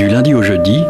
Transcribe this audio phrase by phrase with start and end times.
[0.00, 0.82] Du lundi au jeudi,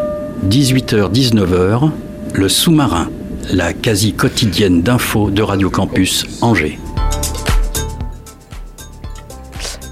[0.49, 1.91] 18h-19h,
[2.33, 3.11] le sous-marin,
[3.53, 6.79] la quasi quotidienne d'infos de Radio Campus Angers.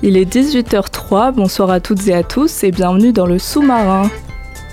[0.05, 4.09] Il est 18h03, bonsoir à toutes et à tous et bienvenue dans le sous-marin.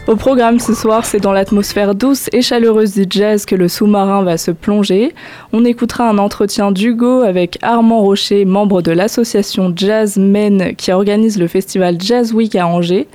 [0.08, 4.21] Au programme ce soir, c'est dans l'atmosphère douce et chaleureuse du jazz que le sous-marin
[4.21, 5.16] va se plonger.
[5.54, 11.40] On écoutera un entretien d'Hugo avec Armand Rocher, membre de l'association Jazz Men qui organise
[11.40, 13.07] le festival Jazz Week à Angers.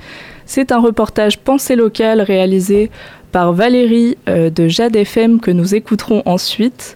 [0.53, 2.91] C'est un reportage pensée locale réalisé
[3.31, 6.95] par Valérie euh, de Jade FM que nous écouterons ensuite.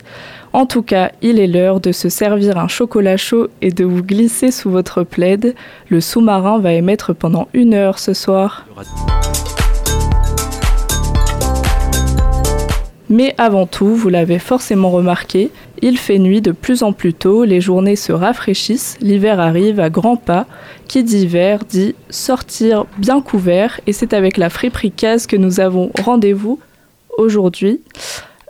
[0.51, 4.03] En tout cas, il est l'heure de se servir un chocolat chaud et de vous
[4.03, 5.55] glisser sous votre plaid.
[5.87, 8.65] Le sous-marin va émettre pendant une heure ce soir.
[13.09, 15.49] Mais avant tout, vous l'avez forcément remarqué,
[15.85, 19.91] il fait nuit de plus en plus tôt, les journées se rafraîchissent, l'hiver arrive à
[19.91, 20.47] grands pas.
[20.87, 25.59] Qui dit hiver dit sortir bien couvert, et c'est avec la friperie Case que nous
[25.59, 26.59] avons rendez-vous
[27.19, 27.81] aujourd'hui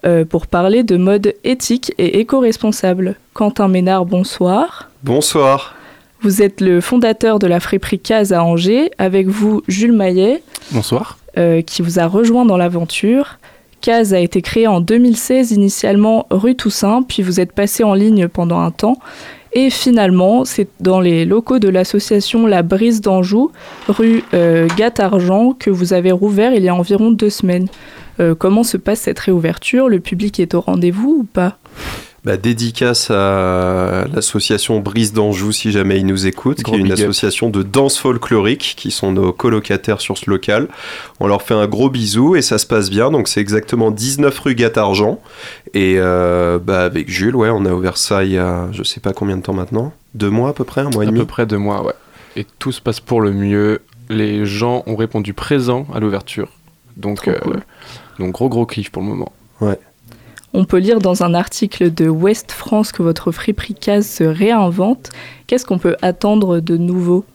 [0.05, 3.15] euh, pour parler de mode éthique et éco-responsable.
[3.33, 4.89] Quentin Ménard, bonsoir.
[5.03, 5.75] Bonsoir.
[6.21, 10.41] Vous êtes le fondateur de la friperie Case à Angers, avec vous Jules Maillet.
[10.71, 11.17] Bonsoir.
[11.37, 13.39] Euh, qui vous a rejoint dans l'aventure.
[13.81, 18.27] Case a été créé en 2016, initialement rue Toussaint, puis vous êtes passé en ligne
[18.27, 18.97] pendant un temps.
[19.53, 23.51] Et finalement, c'est dans les locaux de l'association La Brise d'Anjou,
[23.87, 27.67] rue euh, argent que vous avez rouvert il y a environ deux semaines.
[28.19, 29.87] Euh, comment se passe cette réouverture?
[29.87, 31.57] Le public est au rendez-vous ou pas?
[32.25, 37.51] Bah, dédicace à l'association Brise d'Anjou, si jamais ils nous écoutent, qui est une association
[37.51, 40.67] de danse folklorique, qui sont nos colocataires sur ce local.
[41.19, 43.11] On leur fait un gros bisou et ça se passe bien.
[43.11, 45.19] Donc c'est exactement 19 rue Gatargent.
[45.75, 48.99] Et euh, bah, avec Jules, ouais, on a ouvert ça il y a je sais
[48.99, 49.93] pas combien de temps maintenant?
[50.15, 51.19] Deux mois à peu près, un mois et demi?
[51.19, 51.93] À peu près deux mois, ouais.
[52.35, 53.81] Et tout se passe pour le mieux.
[54.09, 56.49] Les gens ont répondu présent à l'ouverture.
[56.97, 57.37] Donc, euh,
[58.17, 59.31] donc gros gros kiff pour le moment.
[59.61, 59.77] Ouais.
[60.57, 65.09] On peut lire dans un article de West France que votre friperie case se réinvente.
[65.47, 67.25] Qu'est-ce qu'on peut attendre de nouveau?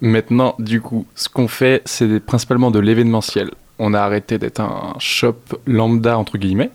[0.00, 3.50] Maintenant, du coup, ce qu'on fait, c'est principalement de l'événementiel.
[3.80, 5.34] On a arrêté d'être un shop
[5.66, 6.70] lambda, entre guillemets,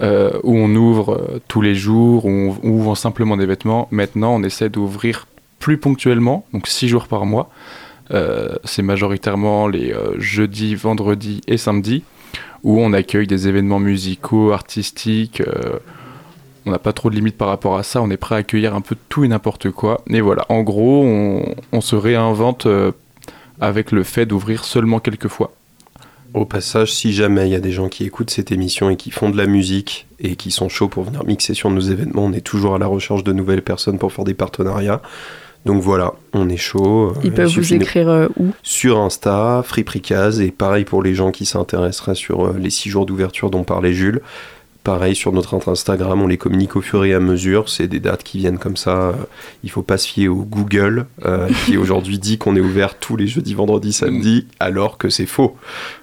[0.00, 3.88] euh, où on ouvre euh, tous les jours, où on ouvre simplement des vêtements.
[3.90, 5.26] Maintenant, on essaie d'ouvrir
[5.58, 7.50] plus ponctuellement, donc six jours par mois.
[8.12, 12.04] Euh, c'est majoritairement les jeudis, vendredis et samedis
[12.64, 15.42] où on accueille des événements musicaux, artistiques.
[15.42, 15.78] Euh,
[16.66, 18.00] on n'a pas trop de limites par rapport à ça.
[18.00, 20.00] On est prêt à accueillir un peu tout et n'importe quoi.
[20.08, 21.04] Et voilà, en gros,
[21.72, 22.92] on, se réinvente euh,
[23.60, 25.52] avec le fait d'ouvrir seulement quelques fois.
[26.32, 29.10] Au passage, si jamais il y a des gens qui écoutent cette émission et qui
[29.10, 32.32] font de la musique et qui sont chauds pour venir mixer sur nos événements, on
[32.32, 35.02] est toujours à la recherche de nouvelles personnes pour faire des partenariats.
[35.64, 37.14] Donc voilà, on est chaud.
[37.24, 38.48] Ils peuvent vous écrire euh, où?
[38.62, 43.06] Sur Insta, Fripricaz, et pareil pour les gens qui s'intéresseraient sur euh, les six jours
[43.06, 44.20] d'ouverture dont parlait Jules.
[44.82, 47.70] Pareil sur notre Instagram, on les communique au fur et à mesure.
[47.70, 49.14] C'est des dates qui viennent comme ça.
[49.62, 53.16] Il faut pas se fier au Google euh, qui aujourd'hui dit qu'on est ouvert tous
[53.16, 55.56] les jeudis, vendredis, samedis, alors que c'est faux.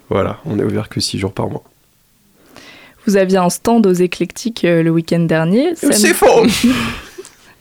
[0.10, 1.64] Voilà, on est ouvert que six jours par mois.
[3.06, 5.76] Vous aviez un stand aux éclectiques le week-end dernier.
[5.76, 6.46] C'est faux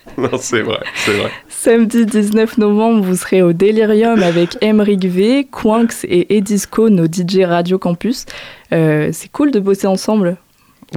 [0.18, 1.30] Non, c'est vrai, c'est vrai.
[1.48, 7.40] Samedi 19 novembre, vous serez au Delirium avec Emric V, Quinx et Edisco, nos DJ
[7.44, 8.26] Radio Campus.
[8.72, 10.36] Euh, c'est cool de bosser ensemble.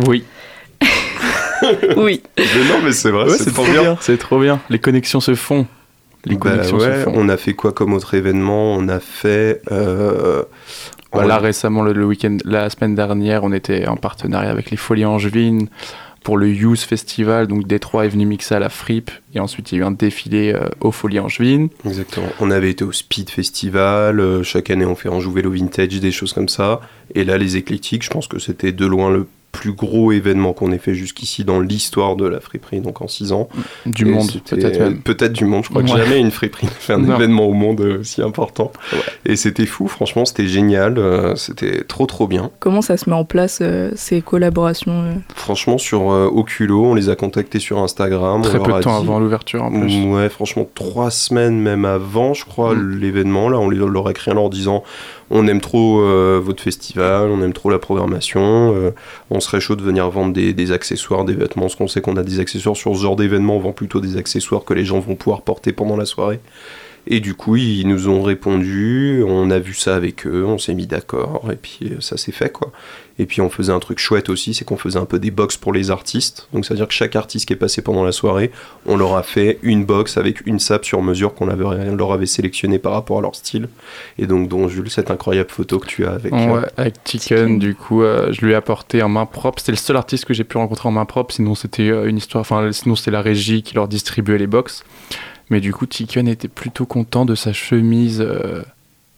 [0.08, 0.24] Oui.
[1.98, 2.24] oui.
[2.38, 3.98] non, mais c'est vrai, c'est trop bien.
[4.02, 4.60] C'est trop bien.
[4.70, 5.68] Les connexions se font.
[6.26, 7.12] Les bah connexions se font.
[7.16, 8.74] On a fait quoi comme autre événement?
[8.76, 9.62] On a fait.
[9.72, 10.44] Euh...
[11.12, 15.06] Voilà, récemment, le, le week-end, la semaine dernière, on était en partenariat avec les Folies
[15.06, 15.68] Angevines
[16.24, 17.48] pour le Youth Festival.
[17.48, 19.92] Donc Détroit est venu mixer à la Fripe et ensuite il y a eu un
[19.92, 21.20] défilé euh, aux Folies.
[21.86, 22.28] Exactement.
[22.40, 24.20] On avait été au Speed Festival.
[24.20, 26.82] Euh, chaque année on fait un Vélo Vintage, des choses comme ça.
[27.14, 30.72] Et là les éclectiques, je pense que c'était de loin le plus gros événement qu'on
[30.72, 33.48] ait fait jusqu'ici dans l'histoire de la friperie, donc en 6 ans.
[33.86, 34.98] Du monde, peut-être même.
[34.98, 37.80] Peut-être du monde, je crois que jamais une friperie n'a fait un événement au monde
[37.80, 38.74] aussi important.
[39.26, 42.50] Et c'était fou, franchement, c'était génial, euh, c'était trop trop bien.
[42.60, 47.10] Comment ça se met en place euh, ces collaborations euh Franchement, sur Oculo, on les
[47.10, 48.42] a contactés sur Instagram.
[48.42, 50.04] Très peu de temps avant l'ouverture en plus.
[50.06, 53.00] Ouais, franchement, trois semaines même avant, je crois, mm.
[53.00, 53.50] l'événement.
[53.50, 54.84] Là, on leur a écrit en leur disant
[55.36, 58.92] on aime trop euh, votre festival, on aime trop la programmation, euh,
[59.32, 62.24] on serait chaud de venir vendre des, accessoires, des vêtements, parce qu'on sait qu'on a
[62.24, 65.16] des accessoires sur ce genre d'événement, on vend plutôt des accessoires que les gens vont
[65.16, 66.40] pouvoir porter pendant la soirée.
[67.06, 70.74] Et du coup, ils nous ont répondu, on a vu ça avec eux, on s'est
[70.74, 72.72] mis d'accord, et puis euh, ça s'est fait quoi.
[73.20, 75.58] Et puis on faisait un truc chouette aussi, c'est qu'on faisait un peu des box
[75.58, 76.48] pour les artistes.
[76.54, 78.52] Donc c'est-à-dire que chaque artiste qui est passé pendant la soirée,
[78.86, 82.80] on leur a fait une box avec une sape sur mesure qu'on leur avait sélectionné
[82.80, 83.68] par rapport à leur style.
[84.18, 86.32] Et donc, dont Jules, cette incroyable photo que tu as avec.
[86.32, 89.60] Ouais, euh, avec Chicken, du coup, euh, je lui ai apporté en main propre.
[89.60, 92.42] C'était le seul artiste que j'ai pu rencontrer en main propre, sinon c'était une histoire,
[92.42, 94.84] enfin, sinon c'était la régie qui leur distribuait les box.
[95.50, 98.64] Mais du coup, Chicken était plutôt content de sa chemise euh,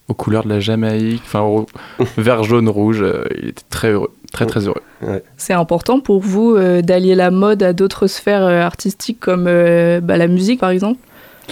[0.08, 1.66] aux couleurs de la Jamaïque, enfin
[2.18, 3.02] vert, jaune, rouge.
[3.02, 4.82] Euh, il était très heureux, très très heureux.
[5.38, 10.28] C'est important pour vous euh, d'allier la mode à d'autres sphères artistiques comme bah, la
[10.28, 11.00] musique par exemple?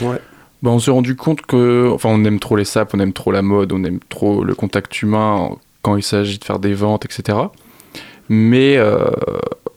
[0.02, 0.20] Ouais.
[0.64, 3.32] Bah, on s'est rendu compte que, enfin, on aime trop les sapes, on aime trop
[3.32, 5.50] la mode, on aime trop le contact humain
[5.82, 7.38] quand il s'agit de faire des ventes, etc.
[8.30, 8.80] Mais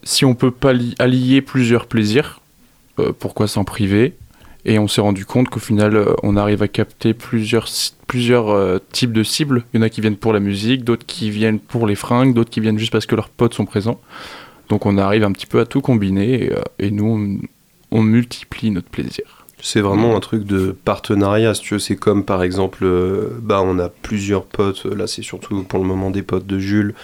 [0.05, 2.41] si on peut pas allier plusieurs plaisirs,
[3.19, 4.15] pourquoi s'en priver?
[4.69, 7.69] Et on s'est rendu compte qu'au final, euh, on arrive à capter plusieurs,
[8.09, 9.65] plusieurs euh, types de cibles.
[9.73, 12.35] Il y en a qui viennent pour la musique, d'autres qui viennent pour les fringues,
[12.35, 14.01] d'autres qui viennent juste parce que leurs potes sont présents.
[14.69, 17.41] Donc on arrive un petit peu à tout combiner et, euh, nous,
[17.93, 19.47] on, multiplie notre plaisir.
[19.63, 21.81] C'est vraiment un truc de partenariat, si tu veux.
[21.81, 22.87] C'est comme par exemple,
[23.41, 26.95] bah, on a plusieurs potes, là c'est surtout pour le moment des potes de Jules,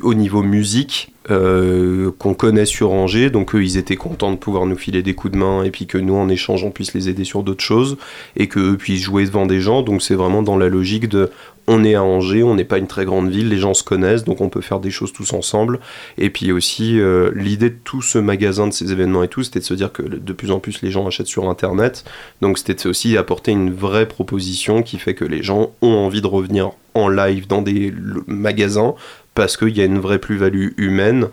[0.00, 1.11] au niveau musique.
[1.30, 5.14] Euh, qu'on connaît sur Angers, donc eux ils étaient contents de pouvoir nous filer des
[5.14, 7.62] coups de main et puis que nous en échange on puisse les aider sur d'autres
[7.62, 7.96] choses
[8.36, 11.30] et que eux puissent jouer devant des gens, donc c'est vraiment dans la logique de
[11.68, 14.24] on est à Angers, on n'est pas une très grande ville, les gens se connaissent,
[14.24, 15.78] donc on peut faire des choses tous ensemble.
[16.18, 19.60] Et puis aussi, euh, l'idée de tout ce magasin, de ces événements et tout, c'était
[19.60, 22.04] de se dire que de plus en plus les gens achètent sur Internet.
[22.40, 26.26] Donc c'était aussi apporter une vraie proposition qui fait que les gens ont envie de
[26.26, 27.92] revenir en live dans des
[28.26, 28.94] magasins
[29.34, 31.28] parce qu'il y a une vraie plus-value humaine.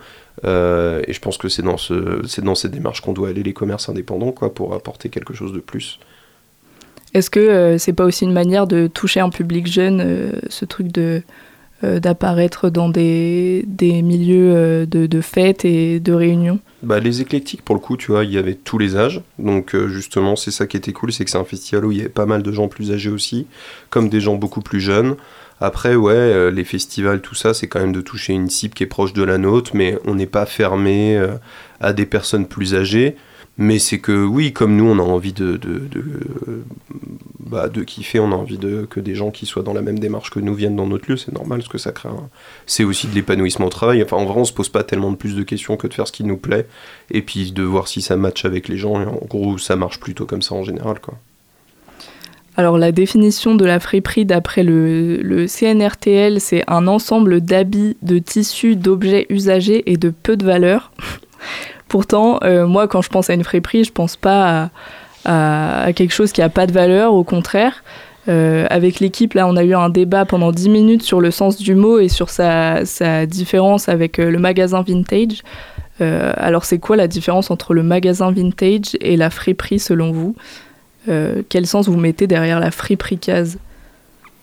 [0.46, 3.44] Euh, et je pense que c'est dans, ce, c'est dans cette démarche qu'on doit aller
[3.44, 6.00] les commerces indépendants quoi, pour apporter quelque chose de plus.
[7.14, 10.66] Est-ce que euh, c'est pas aussi une manière de toucher un public jeune, euh, ce
[10.66, 11.22] truc de
[11.82, 16.60] d'apparaître dans des, des milieux de, de, fêtes et de réunions?
[16.84, 19.22] Bah, Les éclectiques, pour le coup, tu vois, il y avait tous les âges.
[19.38, 22.02] Donc, justement, c'est ça qui était cool, c'est que c'est un festival où il y
[22.02, 23.48] avait pas mal de gens plus âgés aussi,
[23.90, 25.16] comme des gens beaucoup plus jeunes.
[25.62, 28.84] Après, ouais, euh, les festivals, tout ça, c'est quand même de toucher une cible qui
[28.84, 31.36] est proche de la nôtre, mais on n'est pas fermé euh,
[31.82, 33.16] à des personnes plus âgées.
[33.62, 35.82] Mais c'est que oui, comme nous, on a envie de, de,
[37.42, 40.00] bah, de kiffer, on a envie de, que des gens qui soient dans la même
[40.00, 42.08] démarche que nous viennent dans notre lieu, c'est normal, parce que ça crée
[42.66, 44.02] C'est aussi de l'épanouissement au travail.
[44.02, 46.08] Enfin, en vrai, on se pose pas tellement de plus de questions que de faire
[46.08, 46.68] ce qui nous plaît,
[47.12, 49.02] et puis de voir si ça match avec les gens.
[49.02, 51.16] Et en gros, ça marche plutôt comme ça en général, quoi.
[52.60, 58.76] Alors la définition de la friperie d'après le, CNRTL, c'est un ensemble d'habits, de tissus,
[58.76, 60.92] d'objets usagés et de peu de valeur.
[61.88, 64.72] Pourtant, euh, moi quand je pense à une friperie, je pense pas
[65.24, 67.82] à, quelque chose qui a pas de valeur, au contraire.
[68.28, 71.56] Euh, avec l'équipe, là, on a eu un débat pendant 10 minutes sur le sens
[71.56, 72.84] du mot et sur sa,
[73.26, 75.44] différence avec euh, le magasin vintage.
[76.02, 80.36] alors, c'est quoi la différence entre le magasin vintage et la friperie selon vous?
[81.08, 83.58] Euh, quel sens vous mettez derrière la fripricase?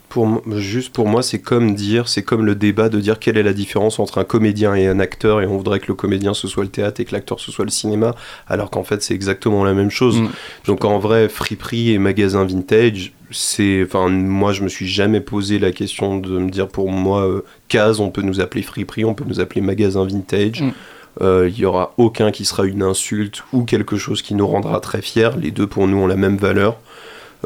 [0.09, 3.43] Pour, juste pour moi, c'est comme dire, c'est comme le débat de dire quelle est
[3.43, 6.47] la différence entre un comédien et un acteur, et on voudrait que le comédien ce
[6.47, 8.15] soit le théâtre et que l'acteur ce soit le cinéma,
[8.47, 10.21] alors qu'en fait c'est exactement la même chose.
[10.21, 10.29] Mm.
[10.67, 15.59] Donc en vrai, friperie et magasin vintage, c'est, enfin moi je me suis jamais posé
[15.59, 19.15] la question de me dire pour moi, euh, case, on peut nous appeler friperie, on
[19.15, 20.63] peut nous appeler magasin vintage.
[20.63, 20.71] Mm.
[21.21, 24.81] Euh, il n'y aura aucun qui sera une insulte ou quelque chose qui nous rendra
[24.81, 25.31] très fiers.
[25.39, 26.77] Les deux pour nous ont la même valeur.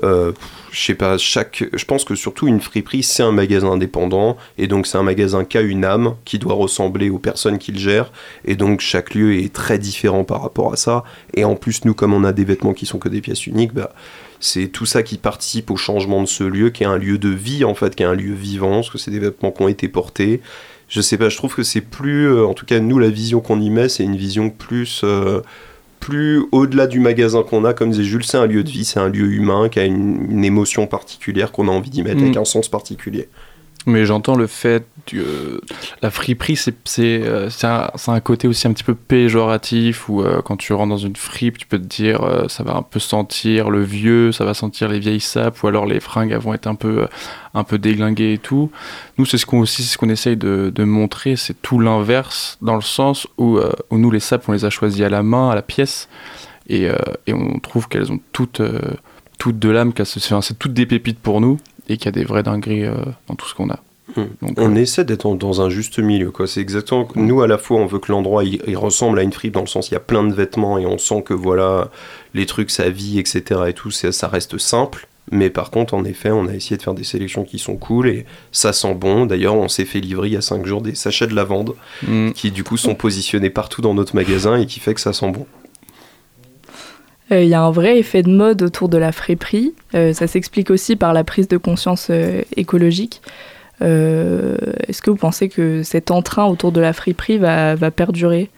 [0.04, 0.32] Euh,
[0.70, 4.68] je sais pas, chaque, je pense que surtout une friperie c'est un magasin indépendant et
[4.68, 8.12] donc c'est un magasin qui a une âme qui doit ressembler aux personnes qu'il gère
[8.44, 11.02] et donc chaque lieu est très différent par rapport à ça
[11.34, 13.74] et en plus nous comme on a des vêtements qui sont que des pièces uniques,
[13.74, 13.92] bah,
[14.38, 17.28] c'est tout ça qui participe au changement de ce lieu qui est un lieu de
[17.28, 19.68] vie en fait, qui est un lieu vivant parce que c'est des vêtements qui ont
[19.68, 20.40] été portés
[20.90, 23.40] je sais pas, je trouve que c'est plus, euh, en tout cas nous la vision
[23.40, 25.40] qu'on y met, c'est une vision plus, euh,
[26.00, 28.98] plus au-delà du magasin qu'on a, comme disait Jules, c'est un lieu de vie, c'est
[28.98, 32.40] un lieu humain qui a une, émotion particulière qu'on a envie d'y mettre avec mm.
[32.40, 33.28] un sens particulier.
[33.86, 35.60] Mais j'entends le fait que
[36.02, 40.58] la friperie, c'est euh, un, un, côté aussi un petit peu péjoratif où euh, quand
[40.58, 43.70] tu rentres dans une fripe, tu peux te dire euh, ça va un peu sentir
[43.70, 46.74] le vieux, ça va sentir les vieilles sapes ou alors les fringues vont être un
[46.74, 47.06] peu,
[47.54, 48.70] un peu déglinguées et tout.
[49.16, 52.76] Nous, c'est ce qu'on aussi ce qu'on essaye de, de montrer, c'est tout l'inverse dans
[52.76, 53.58] le sens où,
[53.90, 56.08] où, nous, les sapes, on les a choisies à la main, à la pièce
[56.68, 56.88] et,
[57.26, 58.62] et on trouve qu'elles ont toutes,
[59.38, 61.58] toutes de l'âme, c'est toutes des pépites pour nous
[61.90, 62.94] et qu'il y a des vrais dingueries euh,
[63.26, 63.80] dans tout ce qu'on a.
[64.16, 64.24] Hmm.
[64.56, 66.30] on euh, essaie d'être dans un juste milieu.
[66.30, 66.46] Quoi.
[66.46, 67.06] C'est exactement.
[67.14, 67.26] Hmm.
[67.26, 69.66] Nous, à la fois, on veut que l'endroit il, ressemble à une fripe dans le
[69.66, 71.90] sens il y a plein de vêtements et on sent que voilà,
[72.34, 73.60] les trucs, ça vit, etc.
[73.68, 75.06] et tout, ça reste simple.
[75.32, 78.08] Mais par contre, en effet, on a essayé de faire des sélections qui sont cool
[78.08, 79.26] et ça sent bon.
[79.26, 81.74] D'ailleurs, on s'est fait livrer il y a 5 jours des sachets de lavande
[82.06, 82.32] hmm.
[82.32, 85.30] qui, du coup, sont positionnés partout dans notre magasin et qui fait que ça sent
[85.30, 85.46] bon.
[87.32, 89.74] Euh, il y a un vrai effet de mode autour de la friperie.
[89.94, 93.22] Euh, ça s'explique aussi par la prise de conscience euh, écologique.
[93.80, 98.50] Est-ce que vous pensez que cet entrain autour de la friperie va, perdurer?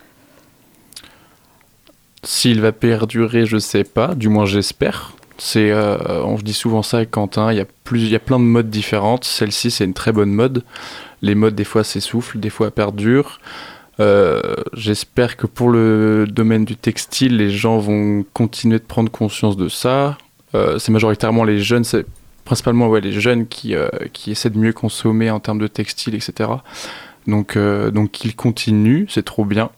[2.25, 4.17] S'il va perdurer, je ne sais pas.
[4.17, 5.12] Du moins, j'espère.
[5.38, 7.52] C'est, on dit souvent ça avec Quentin.
[7.52, 9.23] Il y a y a plein de modes différentes.
[9.23, 10.64] Celle-ci, c'est une très bonne mode.
[11.21, 13.38] Les modes, des fois, s'essoufflent, des fois, perdurent.
[14.01, 14.41] Euh,
[14.73, 19.69] j'espère que pour le domaine du textile, les gens vont continuer de prendre conscience de
[19.69, 20.17] ça.
[20.55, 22.07] Euh, c'est majoritairement les jeunes, c'est
[22.45, 26.15] principalement ouais, les jeunes qui, euh, qui essaient de mieux consommer en termes de textile,
[26.15, 26.51] etc.
[27.27, 29.71] Donc, donc qu'ils continuent, c'est trop bien.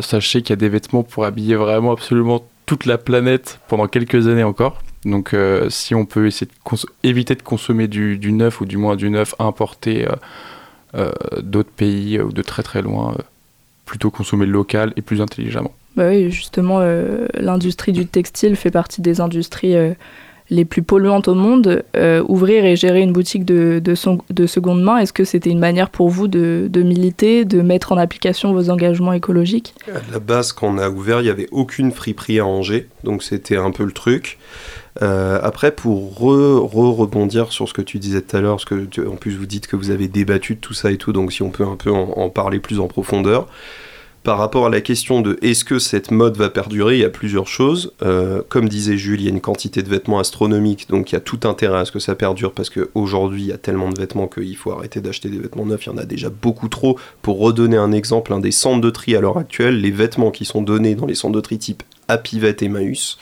[0.00, 4.26] sachez qu'il y a des vêtements pour habiller vraiment absolument toute la planète pendant quelques
[4.26, 4.78] années encore.
[5.04, 5.36] Donc
[5.68, 9.10] si on peut essayer de éviter de consommer du, du, neuf ou du moins du
[9.10, 10.06] neuf importé
[11.42, 13.16] d'autres pays ou de très très loin,
[13.92, 15.74] plutôt consommer local et plus intelligemment.
[15.96, 19.92] Bah oui, justement, euh, l'industrie du textile fait partie des industries euh,
[20.48, 21.84] les plus polluantes au monde.
[21.94, 25.50] Euh, ouvrir et gérer une boutique de, de, son, de seconde main, est-ce que c'était
[25.50, 29.74] une manière pour vous de, de, militer, de mettre en application vos engagements écologiques?
[29.94, 33.22] À la base, quand on a ouvert, il n'y avait aucune friperie à Angers, donc
[33.22, 34.38] c'était un peu le truc.
[35.00, 39.36] Après, pour re-rebondir sur ce que tu disais tout à l'heure, parce que en plus
[39.36, 41.64] vous dites que vous avez débattu de tout ça et tout, donc si on peut
[41.64, 43.48] un peu en parler plus en profondeur,
[44.22, 47.10] par rapport à la question de est-ce que cette mode va perdurer, il y a
[47.10, 47.92] plusieurs choses.
[48.02, 51.18] Euh, comme disait Jules, il y a une quantité de vêtements astronomiques, donc il y
[51.18, 53.98] a tout intérêt à ce que ça perdure, parce qu'aujourd'hui, il y a tellement de
[53.98, 56.98] vêtements qu'il faut arrêter d'acheter des vêtements neufs, il y en a déjà beaucoup trop.
[57.20, 60.44] Pour redonner un exemple, un des centres de tri à l'heure actuelle, les vêtements qui
[60.44, 63.18] sont donnés dans les centres de tri type Apivet et Maüs,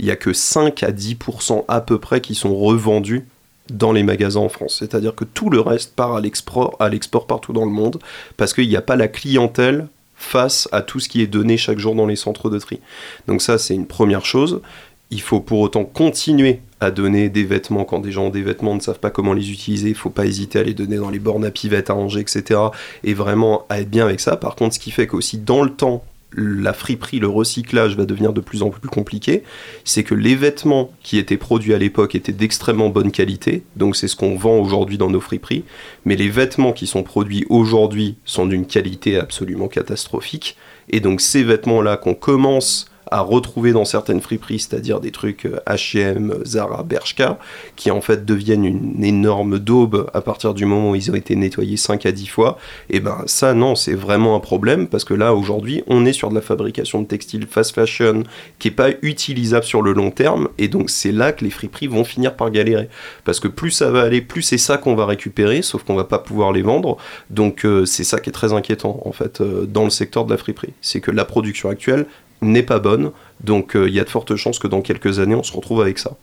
[0.00, 3.26] il n'y a que 5 à 10% à peu près qui sont revendus
[3.70, 4.76] dans les magasins en France.
[4.78, 8.00] C'est-à-dire que tout le reste part à l'export, partout dans le monde,
[8.38, 11.78] parce qu'il n'y a pas la clientèle face à tout ce qui est donné chaque
[11.78, 12.80] jour dans les centres de tri.
[13.28, 14.62] Donc ça, c'est une première chose.
[15.10, 18.74] Il faut pour autant continuer à donner des vêtements quand des gens ont des vêtements,
[18.74, 19.88] ne savent pas comment les utiliser.
[19.88, 22.20] Il ne faut pas hésiter à les donner dans les bornes à pivettes, à ranger,
[22.20, 22.58] etc.
[23.04, 24.38] Et vraiment à être bien avec ça.
[24.38, 26.02] Par contre, ce qui fait qu'aussi dans le temps,
[26.36, 29.42] la friperie, le recyclage va devenir de plus en plus compliqué,
[29.84, 34.08] c'est que les vêtements qui étaient produits à l'époque étaient d'extrêmement bonne qualité, donc c'est
[34.08, 35.64] ce qu'on vend aujourd'hui dans nos friperies,
[36.04, 40.56] mais les vêtements qui sont produits aujourd'hui sont d'une qualité absolument catastrophique,
[40.88, 46.34] et donc ces vêtements-là qu'on commence à retrouver dans certaines friperies, c'est-à-dire des trucs H&M,
[46.44, 47.38] Zara, Bershka,
[47.76, 51.36] qui en fait deviennent une énorme daube à partir du moment où ils ont été
[51.36, 55.14] nettoyés 5 à 10 fois, et ben ça non, c'est vraiment un problème parce que
[55.14, 58.24] là aujourd'hui, on est sur de la fabrication de textiles fast fashion
[58.58, 61.86] qui est pas utilisable sur le long terme et donc c'est là que les friperies
[61.86, 62.88] vont finir par galérer.
[63.24, 66.04] Parce que plus ça va aller, plus c'est ça qu'on va récupérer, sauf qu'on va
[66.04, 66.96] pas pouvoir les vendre.
[67.30, 70.30] Donc euh, c'est ça qui est très inquiétant en fait euh, dans le secteur de
[70.30, 72.06] la friperie, c'est que la production actuelle
[72.42, 73.10] n'est pas bonne.
[73.42, 75.80] Donc euh, il y a de fortes chances que dans quelques années, on se retrouve
[75.80, 76.16] avec ça.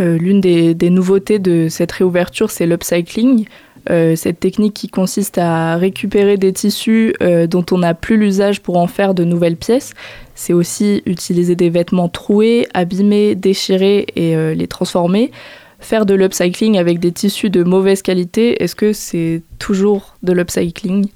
[0.00, 3.46] Euh, l'une des, nouveautés de cette réouverture, c'est l'upcycling.
[3.90, 8.76] Euh, cette technique qui consiste à récupérer des tissus dont on n'a plus l'usage pour
[8.76, 9.94] en faire de nouvelles pièces.
[10.34, 15.32] C'est aussi utiliser des vêtements troués, abîmés, déchirés et les transformer.
[15.80, 21.06] Faire de l'upcycling avec des tissus de mauvaise qualité, est-ce que c'est toujours de l'upcycling?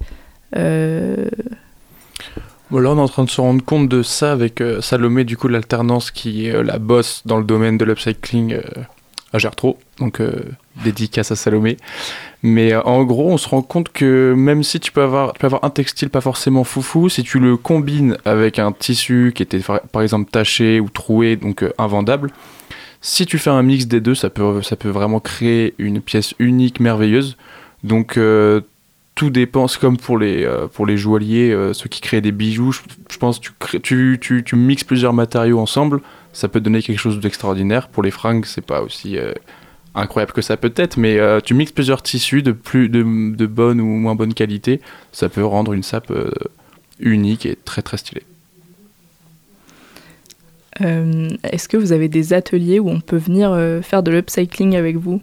[2.81, 5.37] Là, on est en train de se rendre compte de ça avec euh, Salomé, du
[5.37, 8.61] coup, l'alternance qui est euh, la boss dans le domaine de l'upcycling euh,
[9.31, 9.75] à Gertrude.
[9.99, 10.21] Donc,
[10.83, 11.77] dédicace à Salomé.
[12.41, 15.47] Mais en gros, on se rend compte que même si tu peux, avoir, tu peux
[15.47, 19.61] avoir un textile pas forcément foufou, si tu le combines avec un tissu qui était
[19.91, 22.31] par exemple taché ou troué, donc invendable,
[23.01, 26.35] si tu fais un mix des deux, ça peut, ça peut vraiment créer une pièce
[26.37, 27.37] unique, merveilleuse.
[27.83, 28.19] Donc,
[29.15, 32.31] tout dépend, c'est comme pour les, euh, pour les joailliers, euh, ceux qui créent des
[32.31, 36.01] bijoux, je, pense que tu, tu, tu, mixes plusieurs matériaux ensemble,
[36.33, 37.89] ça peut donner quelque chose d'extraordinaire.
[37.89, 39.33] Pour les fringues, c'est pas aussi, euh,
[39.93, 43.03] incroyable que ça peut être, mais tu mixes plusieurs tissus de, plus, de,
[43.35, 46.11] de, bonne ou moins bonne qualité, ça peut rendre une sape
[46.99, 48.23] unique et très très stylée.
[50.79, 55.21] Est-ce que vous avez des ateliers où on peut venir faire de l'upcycling avec vous?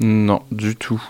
[0.00, 1.00] Non, du tout.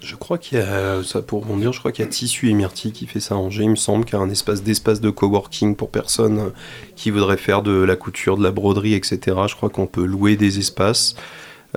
[0.00, 2.54] Je crois qu'il y a, ça pour dire, je crois qu'il y a Tissu et
[2.54, 5.00] Myrtille qui fait ça à Angers, il me semble, qu'il y a un espace d'espace
[5.00, 6.52] de coworking pour personnes
[6.94, 9.36] qui voudraient faire de la couture, de la broderie, etc.
[9.48, 11.16] Je crois qu'on peut louer des espaces.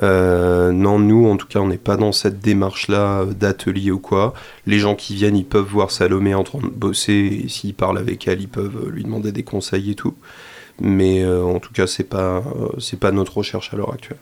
[0.04, 4.34] Euh, non, nous, en tout cas, on n'est pas dans cette démarche-là d'atelier ou quoi.
[4.66, 7.98] Les gens qui viennent, ils peuvent voir Salomé en train de bosser, et s'ils parlent
[7.98, 10.16] avec elle, ils peuvent lui demander des conseils et tout.
[10.80, 14.20] Mais euh, en tout cas, c'est pas, euh, c'est pas notre recherche à l'heure actuelle.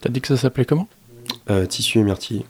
[0.00, 0.88] T'as dit que ça s'appelait comment?
[1.68, 2.44] Tissu et Myrtille.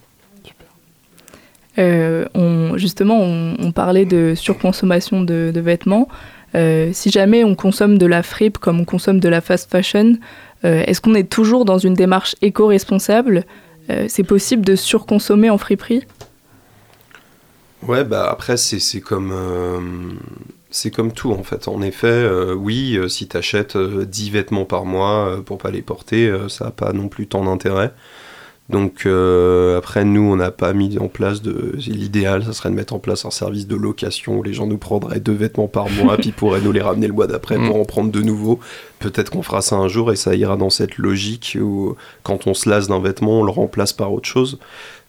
[1.78, 6.08] Euh, on, justement, on, parlait de surconsommation de, vêtements.
[6.54, 10.16] Euh, si jamais on consomme de la fripe comme on consomme de la fast fashion,
[10.64, 13.44] euh, est-ce qu'on est toujours dans une démarche éco-responsable?
[14.08, 16.04] C'est possible de surconsommer en friperie?
[17.82, 19.32] Ouais, bah après, c'est comme,
[20.94, 21.68] comme tout en fait.
[21.68, 26.66] En effet, oui, si tu achètes 10 vêtements par mois pour pas les porter, ça
[26.66, 27.94] n'a pas non plus tant d'intérêt.
[28.68, 31.72] Donc euh, après, nous, on n'a pas mis en place de...
[31.86, 34.76] L'idéal, ça serait de mettre en place un service de location où les gens nous
[34.76, 37.80] prendraient deux vêtements par mois, puis pourraient nous les ramener le mois d'après pour mm.
[37.80, 38.60] en prendre de nouveaux.
[38.98, 42.52] Peut-être qu'on fera ça un jour et ça ira dans cette logique où quand on
[42.52, 44.58] se lasse d'un vêtement, on le remplace par autre chose.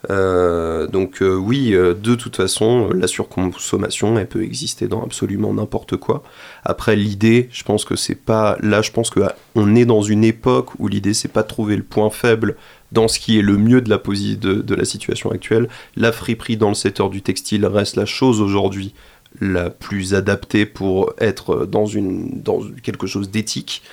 [0.10, 5.98] Euh, donc euh, oui, de toute façon, la surconsommation, elle peut exister dans absolument n'importe
[5.98, 6.24] quoi.
[6.64, 8.56] Après, l'idée, je pense que c'est pas...
[8.62, 11.84] Là, je pense qu'on est dans une époque où l'idée, c'est pas de trouver le
[11.84, 12.56] point faible
[12.92, 15.70] dans ce qui est le mieux de la, de, de la situation actuelle.
[15.96, 18.94] La friperie dans le secteur du textile reste la chose aujourd'hui
[19.42, 23.84] la plus adaptée pour être dans, une, dans quelque chose d'éthique.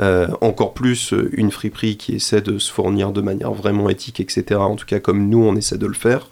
[0.00, 4.60] Euh, encore plus une friperie qui essaie de se fournir de manière vraiment éthique, etc.
[4.60, 6.28] En tout cas, comme nous, on essaie de le faire.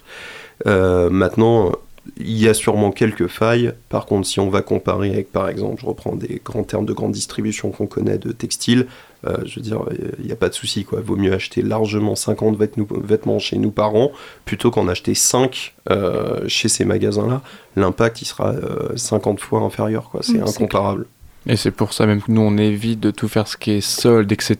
[0.66, 1.72] Euh, maintenant,
[2.18, 3.72] il y a sûrement quelques failles.
[3.88, 6.92] Par contre, si on va comparer avec, par exemple, je reprends des grands termes de
[6.92, 8.86] grande distribution qu'on connaît de textile,
[9.26, 9.80] euh, je veux dire,
[10.18, 11.00] il n'y a pas de souci, quoi.
[11.00, 14.12] Vaut mieux acheter largement 50 vêtements chez nous par an
[14.44, 17.42] plutôt qu'en acheter 5 euh, chez ces magasins-là.
[17.76, 18.54] L'impact, il sera
[18.96, 20.20] 50 euh, fois inférieur, quoi.
[20.22, 21.06] C'est incomparable.
[21.46, 23.80] Et c'est pour ça même que nous, on évite de tout faire ce qui est
[23.80, 24.58] solde, etc.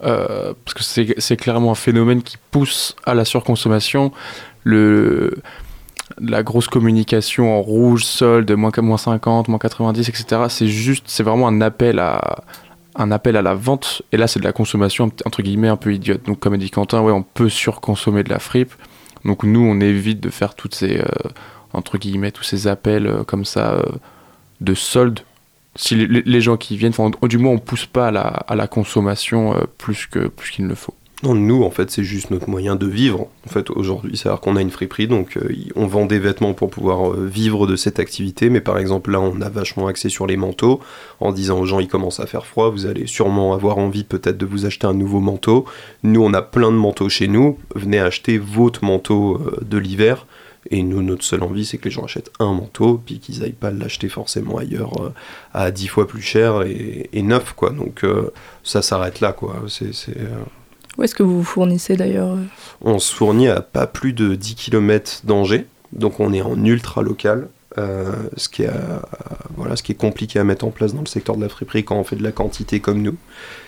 [0.00, 0.82] parce que
[1.18, 4.12] c'est clairement un phénomène qui pousse à la surconsommation.
[4.64, 5.34] Le,
[6.20, 10.42] la grosse communication en rouge, solde, moins, moins 50, moins 90, etc.
[10.48, 12.44] C'est juste, c'est vraiment un appel à,
[12.98, 15.94] un appel à la vente, et là c'est de la consommation entre guillemets un peu
[15.94, 16.24] idiote.
[16.24, 18.72] Donc comme a dit Quentin, ouais, on peut surconsommer de la fripe.
[19.24, 21.04] Donc nous on évite de faire toutes ces euh,
[21.72, 23.82] entre guillemets tous ces appels euh, comme ça euh,
[24.60, 25.20] de solde.
[25.74, 29.54] Si les, gens qui viennent, du moins on pousse pas à la, à la consommation
[29.76, 30.94] plus que plus qu'il ne le faut.
[31.22, 33.28] Non, nous, en fait, c'est juste notre moyen de vivre.
[33.46, 36.68] En fait, aujourd'hui, c'est-à-dire qu'on a une friperie, donc euh, on vend des vêtements pour
[36.68, 38.50] pouvoir euh, vivre de cette activité.
[38.50, 40.78] Mais par exemple, là, on a vachement axé sur les manteaux,
[41.20, 44.36] en disant aux gens, il commence à faire froid, vous allez sûrement avoir envie peut-être
[44.36, 45.64] de vous acheter un nouveau manteau.
[46.02, 47.58] Nous, on a plein de manteaux chez nous.
[47.74, 50.26] Venez acheter votre manteau euh, de l'hiver.
[50.70, 53.52] Et nous, notre seule envie, c'est que les gens achètent un manteau, puis qu'ils n'aillent
[53.52, 55.12] pas l'acheter forcément ailleurs
[55.54, 57.70] à 10 fois plus cher et, neuf, quoi.
[57.70, 58.04] Donc
[58.64, 59.62] ça s'arrête là, quoi.
[59.68, 59.92] C'est
[60.96, 62.36] où est-ce que vous vous fournissez d'ailleurs
[62.80, 67.02] On se fournit à pas plus de 10 km d'Angers, donc on est en ultra
[67.02, 67.48] local.
[67.78, 68.98] Euh, ce, qui est, euh,
[69.54, 71.84] voilà, ce qui est compliqué à mettre en place dans le secteur de la friperie
[71.84, 73.16] quand on fait de la quantité comme nous.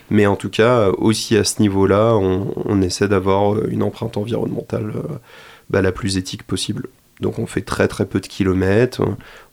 [0.08, 5.18] Mais en tout cas, aussi à ce niveau-là, on, essaie d'avoir une empreinte environnementale euh,
[5.68, 6.88] bah, la plus éthique possible.
[7.20, 9.02] Donc on fait très très peu de kilomètres,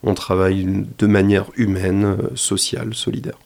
[0.03, 3.39] on travaille de manière humaine, sociale, solidaire.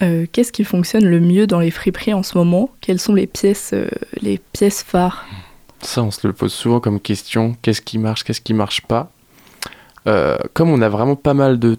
[0.00, 2.70] Euh, qu'est-ce qui fonctionne le mieux dans les friperies en ce moment?
[2.80, 3.88] Quelles sont les pièces, euh,
[4.20, 5.26] les pièces phares?
[5.80, 7.56] Ça, on se le pose souvent comme question.
[7.62, 9.10] Qu'est-ce qui marche Qu'est-ce qui marche pas?
[10.06, 11.78] Euh, Comme on a vraiment pas mal de,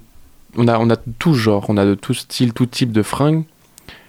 [0.57, 3.43] on a, on a tout genre, on a de tout style, tout type de fringues.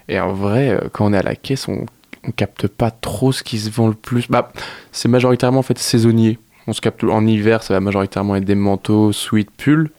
[0.09, 1.87] Et en vrai, quand on est à la caisse, on,
[2.27, 4.29] on capte pas trop ce qui se vend le plus.
[4.29, 4.51] Bah,
[4.93, 6.39] c'est majoritairement en fait saisonnier.
[6.67, 9.91] On se capte en hiver, ça va majoritairement être des manteaux, sweat, pulls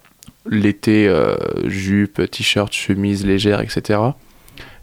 [0.45, 3.99] l'été, euh, jupe, t-shirt, chemise légère, etc.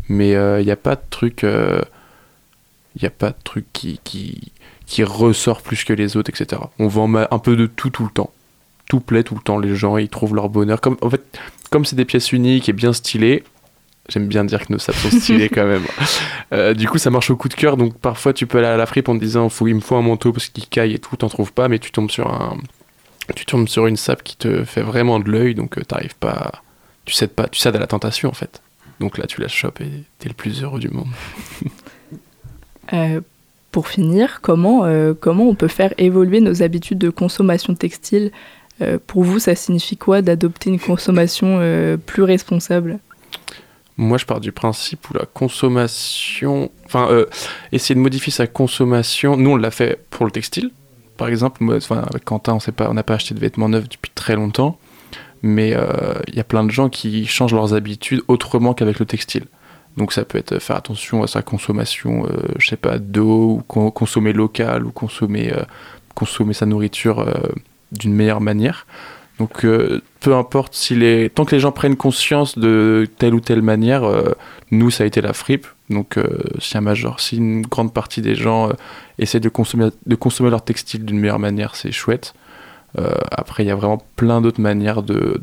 [0.09, 1.41] Mais il euh, n'y a pas de truc.
[1.43, 1.81] Il euh,
[3.03, 4.53] a pas de truc qui, qui,
[4.87, 6.63] qui, ressort plus que les autres, etc.
[6.79, 8.33] On vend un peu de tout tout le temps.
[8.89, 9.59] Tout plaît tout le temps.
[9.59, 10.81] Les gens, ils trouvent leur bonheur.
[10.81, 11.23] Comme, en fait,
[11.71, 13.45] comme c'est des pièces uniques et bien stylées,
[14.11, 16.75] J'aime bien dire que nos sapes sont stylés quand même.
[16.75, 17.77] du coup, ça marche au coup de cœur.
[17.77, 19.97] Donc, parfois, tu peux aller à la fripe en te disant faut, il me faut
[19.97, 22.57] un manteau parce qu'il caille et tout, t'en trouves pas, mais tu tombes sur un,
[23.35, 26.63] tu tombes sur une sape qui te fait vraiment de l'œil, donc euh, t'arrives pas,
[27.05, 28.63] tu cèdes pas, tu cèdes à la tentation en fait.
[29.01, 31.09] Donc là, tu la chopes et t'es le plus heureux du monde.
[32.95, 33.21] Euh,
[33.71, 34.87] pour finir, comment,
[35.21, 38.33] comment on peut faire évoluer nos habitudes de consommation textile?
[39.07, 41.61] Pour vous, ça signifie quoi d'adopter une consommation
[42.07, 42.99] plus responsable?
[44.01, 46.71] Moi, je pars du principe où la consommation.
[46.87, 47.27] Enfin, euh,
[47.73, 49.37] essayer de modifier sa consommation.
[49.37, 50.71] Nous, on l'a fait pour le textile.
[51.19, 54.79] Par exemple, avec Quentin, on n'a pas acheté de vêtements neufs depuis très longtemps.
[55.43, 59.05] Mais euh, il y a plein de gens qui changent leurs habitudes autrement qu'avec le
[59.05, 59.45] textile.
[59.99, 63.91] Donc, ça peut être faire attention à sa consommation, euh, je sais pas, d'eau, ou
[63.91, 65.53] consommer local, ou consommer,
[66.15, 67.27] consommer sa nourriture
[67.93, 68.87] d'une meilleure manière.
[69.39, 71.31] Donc euh, peu importe si les...
[71.31, 74.33] tant que les gens prennent conscience de telle ou telle manière, euh,
[74.71, 75.67] nous ça a été la fripe.
[75.91, 76.27] Donc euh,
[76.61, 78.71] si un major, si une grande partie des gens
[79.19, 82.35] essaient de consommer, de consommer leur textile d'une meilleure manière, c'est chouette.
[83.31, 85.41] après il y a vraiment plein d'autres manières de,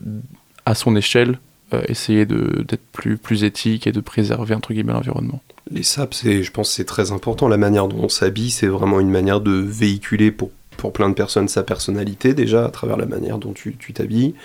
[0.66, 1.40] à son échelle,
[1.88, 5.42] essayer d'être plus, plus éthique et de préserver entre guillemets l'environnement.
[5.72, 7.48] Les sapes, je pense c'est très important.
[7.48, 11.14] La manière dont on s'habille, c'est vraiment une manière de véhiculer pour pour plein de
[11.14, 14.36] personnes sa personnalité déjà à travers la manière dont tu t'habilles.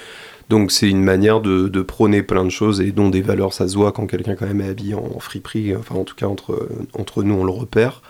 [0.51, 3.77] Donc c'est une manière de, prôner plein de choses et dont des valeurs ça se
[3.77, 7.35] voit quand quelqu'un quand même est habillé en friperie, enfin en tout cas entre, nous
[7.35, 8.03] on le repère.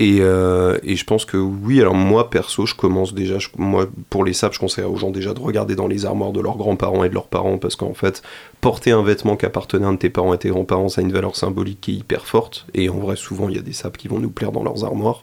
[0.00, 4.32] Euh, et, je pense que oui, alors moi perso, je commence déjà, moi pour les
[4.32, 7.08] sapes, je conseille aux gens déjà de regarder dans les armoires de leurs grands-parents et
[7.08, 8.22] de leurs parents parce qu'en fait,
[8.60, 11.04] porter un vêtement qui appartenait à un de tes parents et tes grands-parents, ça a
[11.04, 12.66] une valeur symbolique qui est hyper forte.
[12.74, 14.84] Et en vrai, souvent, il y a des sapes qui vont nous plaire dans leurs
[14.84, 15.22] armoires.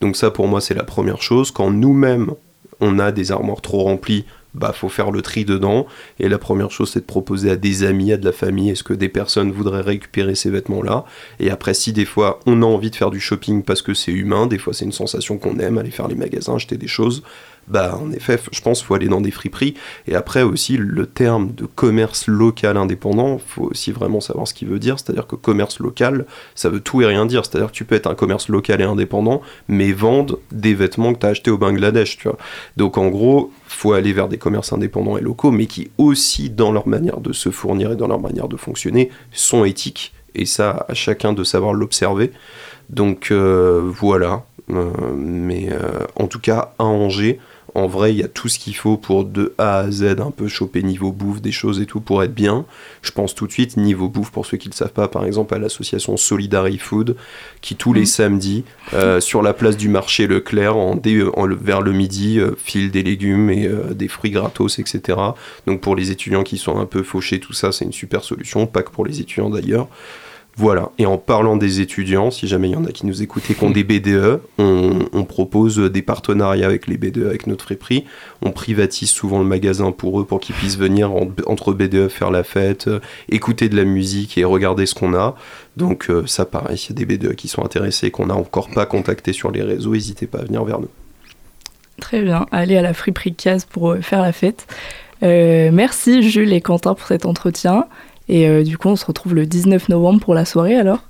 [0.00, 1.50] Donc ça, pour moi, c'est la première chose.
[1.52, 2.30] Quand nous-mêmes,
[2.80, 4.24] on a des armoires trop remplies,
[4.56, 5.86] bah faut faire le tri dedans.
[6.18, 8.82] Et la première chose, c'est de proposer à des amis, à de la famille, est-ce
[8.82, 11.04] que des personnes voudraient récupérer ces vêtements-là
[11.38, 14.12] Et après, si des fois on a envie de faire du shopping parce que c'est
[14.12, 17.22] humain, des fois c'est une sensation qu'on aime, aller faire les magasins, acheter des choses,
[17.68, 19.74] bah en effet, je pense qu'il faut aller dans des friperies.
[20.06, 24.68] Et après aussi, le terme de commerce local indépendant, faut aussi vraiment savoir ce qu'il
[24.68, 24.98] veut dire.
[24.98, 27.44] C'est-à-dire que commerce local, ça veut tout et rien dire.
[27.44, 31.20] C'est-à-dire que tu peux être un commerce local et indépendant, mais vendre des vêtements que
[31.20, 32.38] tu as achetés au Bangladesh, tu vois.
[32.76, 36.72] Donc en gros, faut aller vers des commerces indépendants et locaux, mais qui aussi, dans
[36.72, 40.12] leur manière de se fournir et dans leur manière de fonctionner, sont éthiques.
[40.34, 42.30] Et ça, à chacun de savoir l'observer.
[42.90, 44.44] Donc euh, voilà.
[44.70, 47.38] Euh, mais euh, en tout cas, à Angers,
[47.76, 50.30] en vrai, il y a tout ce qu'il faut pour de A à Z un
[50.30, 52.64] peu choper niveau bouffe, des choses et tout pour être bien.
[53.02, 55.26] Je pense tout de suite niveau bouffe pour ceux qui ne le savent pas, par
[55.26, 57.16] exemple à l'association Solidary Food
[57.60, 58.06] qui tous les mhm.
[58.06, 60.98] samedis euh, sur la place du marché Leclerc en,
[61.60, 65.18] vers le midi euh, file des légumes et euh, des fruits gratos, etc.
[65.66, 68.66] Donc pour les étudiants qui sont un peu fauchés, tout ça c'est une super solution,
[68.66, 69.88] pas que pour les étudiants d'ailleurs.
[70.58, 73.50] Voilà, et en parlant des étudiants, si jamais il y en a qui nous écoutent
[73.50, 78.04] et qui ont des BDE, on, propose des partenariats avec les BDE, avec notre friperie.
[78.40, 81.12] On privatise souvent le magasin pour eux, pour qu'ils puissent venir
[81.46, 85.34] entre BDE faire la fête, euh, écouter de la musique et regarder ce qu'on a.
[85.76, 88.70] Donc euh, ça pareil, s'il y a des BDE qui sont intéressés, qu'on n'a encore
[88.70, 90.88] pas contacté sur les réseaux, n'hésitez pas à venir vers nous.
[92.00, 94.66] Très bien, allez à la friperie Case pour euh, faire la fête.
[95.20, 97.84] merci Jules et Quentin pour cet entretien.
[98.28, 101.00] Et euh, du coup, on se retrouve le 19 novembre pour la soirée alors?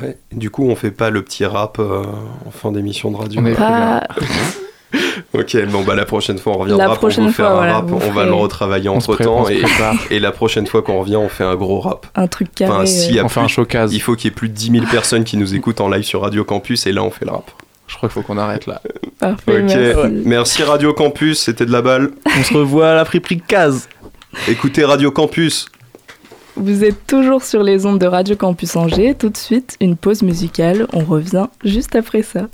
[0.00, 2.04] Ouais, du coup, on fait pas le petit rap euh,
[2.46, 3.40] en fin d'émission de radio.
[3.44, 4.06] On pas...
[5.34, 8.10] ok, bon bah la prochaine fois on reviendra la pour vous faire un rap, on
[8.10, 9.62] va le retravailler entre temps et,
[10.10, 12.06] et, la prochaine fois qu'on revient on fait un gros rap.
[12.16, 12.72] Un truc carré.
[12.72, 13.94] Enfin, si on fait un showcase.
[13.94, 16.02] Il faut qu'il y ait plus de 10 000 personnes qui nous écoutent en live
[16.02, 17.50] sur Radio Campus et là on fait le rap.
[17.86, 18.80] Je crois qu'il faut qu'on arrête là.
[19.18, 20.22] Parfait, merci.
[20.24, 20.62] merci.
[20.62, 22.10] Radio Campus, c'était de la balle.
[22.38, 23.88] On se revoit à la friperie case.
[24.48, 25.66] Écoutez Radio Campus.
[26.62, 29.14] Vous êtes toujours sur les ondes de Radio Campus Angers.
[29.14, 30.86] Tout de suite, une pause musicale.
[30.92, 32.48] On revient juste après ça.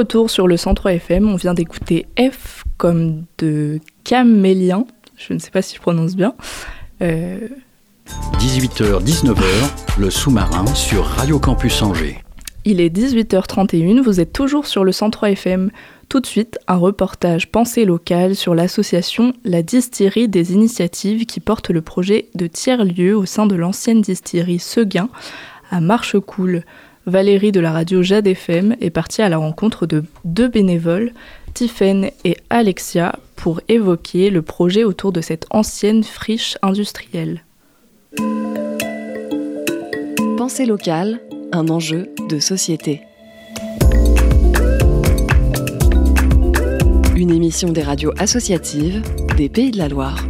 [0.00, 4.86] Retour sur le 103 FM, on vient d'écouter F comme de Camélien,
[5.18, 6.32] je ne sais pas si je prononce bien.
[7.02, 9.66] 18h-19h, euh,
[9.98, 12.22] le sous-marin sur Radio Campus Angers.
[12.64, 15.70] Il est 18h31, vous êtes toujours sur le 103 FM.
[16.08, 21.68] Tout de suite, un reportage pensée local sur l'association La Distillerie des Initiatives qui porte
[21.68, 25.10] le projet de tiers-lieu au sein de l'ancienne distillerie Seguin
[25.70, 26.64] à Marchecoul.
[27.10, 31.12] Valérie de la radio Jade FM est partie à la rencontre de deux bénévoles,
[31.54, 37.42] Tiffaine et Alexia, pour évoquer le projet autour de cette ancienne friche industrielle.
[40.38, 41.20] Pensée locale,
[41.50, 43.00] un enjeu de société.
[47.16, 49.02] Une émission des radios associatives
[49.36, 50.24] des Pays de la Loire.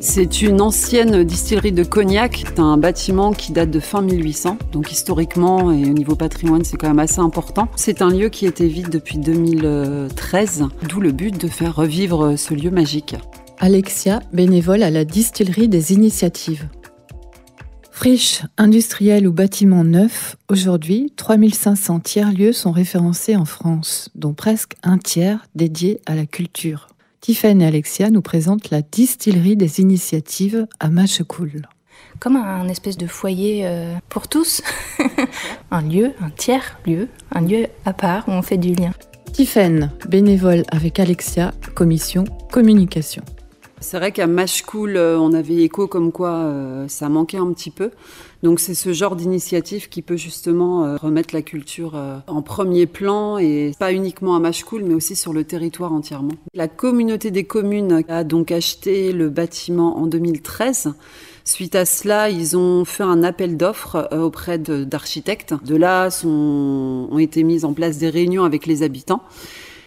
[0.00, 2.44] C'est une ancienne distillerie de cognac.
[2.46, 4.56] C'est un bâtiment qui date de fin 1800.
[4.72, 7.68] Donc historiquement et au niveau patrimoine, c'est quand même assez important.
[7.74, 12.54] C'est un lieu qui était vide depuis 2013, d'où le but de faire revivre ce
[12.54, 13.16] lieu magique.
[13.58, 16.68] Alexia, bénévole à la distillerie des initiatives.
[17.90, 24.98] Friche, industrielle ou bâtiment neuf, aujourd'hui, 3500 tiers-lieux sont référencés en France, dont presque un
[24.98, 26.87] tiers dédié à la culture.
[27.20, 31.62] Tiffany et Alexia nous présentent la distillerie des initiatives à Machecoul.
[32.20, 34.62] Comme un espèce de foyer euh, pour tous,
[35.70, 38.92] un lieu, un tiers lieu, un lieu à part où on fait du lien.
[39.32, 43.22] Tiffen, bénévole avec Alexia, commission communication.
[43.80, 47.70] C'est vrai qu'à Mashcool, euh, on avait écho comme quoi euh, ça manquait un petit
[47.70, 47.90] peu.
[48.42, 53.38] Donc c'est ce genre d'initiative qui peut justement euh, remettre la culture en premier plan
[53.38, 56.34] et pas uniquement à Mashcool mais aussi sur le territoire entièrement.
[56.54, 60.94] La communauté des communes a donc acheté le bâtiment en 2013.
[61.44, 65.54] Suite à cela, ils ont fait un appel d'offres auprès d'architectes.
[65.64, 69.22] De, là sont, ont été mises en place des réunions avec les habitants.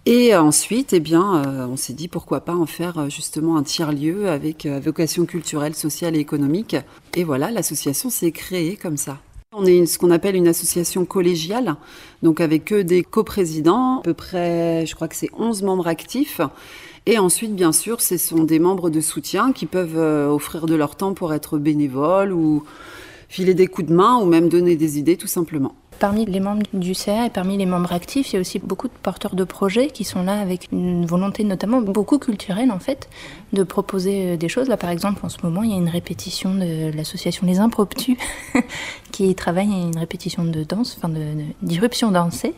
[0.04, 3.62] Et ensuite, eh bien, euh, on s'est dit pourquoi pas en faire euh, justement un
[3.62, 6.74] tiers-lieu avec euh, vocation culturelle, sociale et économique.
[7.14, 9.18] Et voilà, l'association s'est créée comme ça.
[9.52, 11.76] On est ce qu'on appelle une association collégiale,
[12.22, 16.40] donc avec que des coprésidents, à peu près, je crois que c'est 11 membres actifs.
[17.06, 20.96] Et ensuite, bien sûr, ce sont des membres de soutien qui peuvent offrir de leur
[20.96, 22.64] temps pour être bénévoles ou
[23.28, 25.74] filer des coups de main ou même donner des idées tout simplement.
[26.02, 28.88] Parmi les membres du CA et parmi les membres actifs, il y a aussi beaucoup
[28.88, 33.08] de porteurs de projets qui sont là avec une volonté notamment beaucoup culturelle en fait
[33.52, 34.66] de proposer euh, des choses.
[34.66, 38.18] Là par exemple en ce moment il y a une répétition de l'association Les Impromptus
[39.12, 41.08] qui travaille à une répétition de danse, enfin
[41.62, 42.52] d'irruption dansée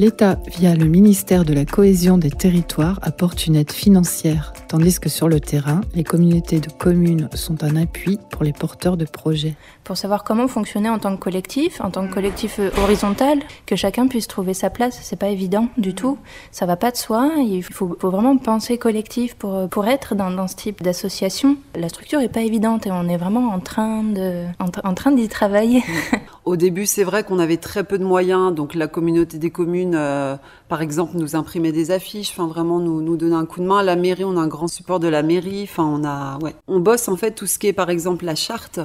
[0.00, 5.10] l'État, via le ministère de la Cohésion des Territoires, apporte une aide financière, tandis que
[5.10, 9.56] sur le terrain, les communautés de communes sont un appui pour les porteurs de projets.
[9.84, 13.76] Pour savoir comment fonctionner en tant que collectif, en tant que collectif euh, horizontal, que
[13.76, 16.16] chacun puisse trouver sa place, c'est pas évident du tout.
[16.50, 17.32] Ça va pas de soi.
[17.38, 21.58] Il faut, vraiment penser collectif pour, euh, pour être dans, dans ce type d'association.
[21.74, 25.28] La structure est pas évidente et on est vraiment en train de, en train d'y
[25.28, 25.82] travailler.
[26.46, 29.89] Au début, c'est vrai qu'on avait très peu de moyens, donc la communauté des communes,
[29.94, 30.36] euh,
[30.68, 33.82] par exemple, nous imprimait des affiches, enfin vraiment nous nous donner un coup de main.
[33.82, 36.80] La mairie, on a un grand support de la mairie, enfin on a, ouais, on
[36.80, 38.80] bosse en fait tout ce qui est par exemple la charte,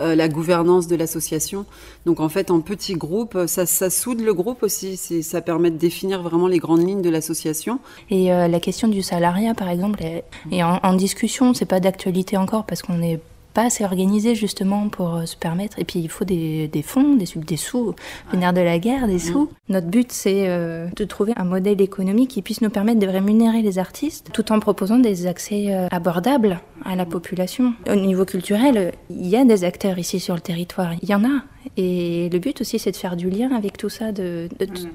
[0.00, 1.66] euh, la gouvernance de l'association.
[2.06, 5.78] Donc en fait, en petit groupe, ça, ça soude le groupe aussi, ça permet de
[5.78, 7.80] définir vraiment les grandes lignes de l'association.
[8.10, 12.36] Et euh, la question du salariat, par exemple, est, en, en discussion, c'est pas d'actualité
[12.36, 13.20] encore parce qu'on est
[13.52, 15.78] pas assez organisé justement pour euh, se permettre.
[15.78, 17.94] Et puis il faut des, des fonds, des, des sous,
[18.32, 19.44] venir de la guerre, des sous.
[19.44, 19.72] Mm.
[19.72, 23.62] Notre but c'est euh, de trouver un modèle économique qui puisse nous permettre de rémunérer
[23.62, 27.74] les artistes tout en proposant des accès euh, abordables à la population.
[27.88, 31.24] Au niveau culturel, il y a des acteurs ici sur le territoire, il y en
[31.24, 31.42] a.
[31.76, 34.48] Et le but aussi, c'est de faire du lien avec tout ça, de,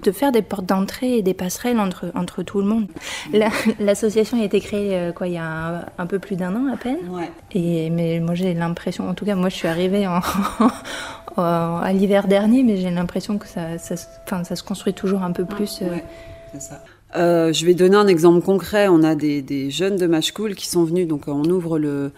[0.04, 2.88] de, faire des portes d'entrée et des passerelles entre, entre tout le monde.
[3.80, 6.78] L'association a été créée euh, quoi, il y a un, peu plus d'un an à
[6.78, 6.98] peine.
[7.52, 10.20] Et, mais moi, j'ai l'impression, en tout cas, moi, je suis arrivée en,
[11.38, 15.46] à l'hiver dernier, mais j'ai l'impression que ça, ça, ça, se construit toujours un peu
[15.46, 15.82] plus.
[15.82, 15.98] Euh.
[16.52, 16.84] c'est ça.
[17.16, 18.88] Euh, je vais donner un exemple concret.
[18.88, 22.12] On a des, jeunes de Mashcool qui sont venus, donc on ouvre le,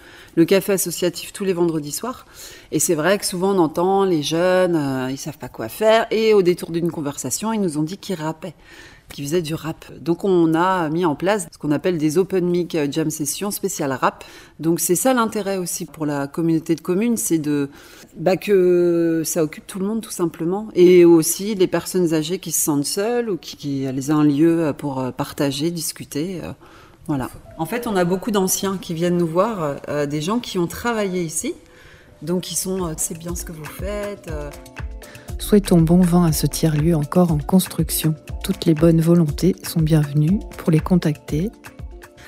[0.46, 2.26] café associatif tous les vendredis soirs.
[2.72, 6.08] Et c'est vrai que souvent on entend les jeunes, euh, ils savent pas quoi faire.
[6.12, 8.56] Et au détour d'une conversation, ils nous ont dit qu'ils rappaient
[9.10, 9.86] qui faisait du rap.
[10.00, 13.94] Donc on a mis en place ce qu'on appelle des open mic jam sessions spéciales
[13.94, 14.24] rap.
[14.60, 17.70] Donc c'est ça l'intérêt aussi pour la communauté de communes, c'est de
[18.16, 22.52] bah, que ça occupe tout le monde tout simplement, et aussi les personnes âgées qui
[22.52, 26.40] se sentent seules ou qui, qui elles un lieu pour partager, discuter.
[26.44, 26.52] Euh,
[27.08, 27.30] voilà.
[27.58, 30.68] En fait, on a beaucoup d'anciens qui viennent nous voir, euh, des gens qui ont
[30.68, 31.54] travaillé ici,
[32.22, 34.30] donc ils sont, euh, c'est bien ce que vous faites.
[35.40, 38.16] Souhaitons bon vent à ce tiers-lieu encore en construction.
[38.44, 41.52] Toutes les bonnes volontés sont bienvenues pour les contacter.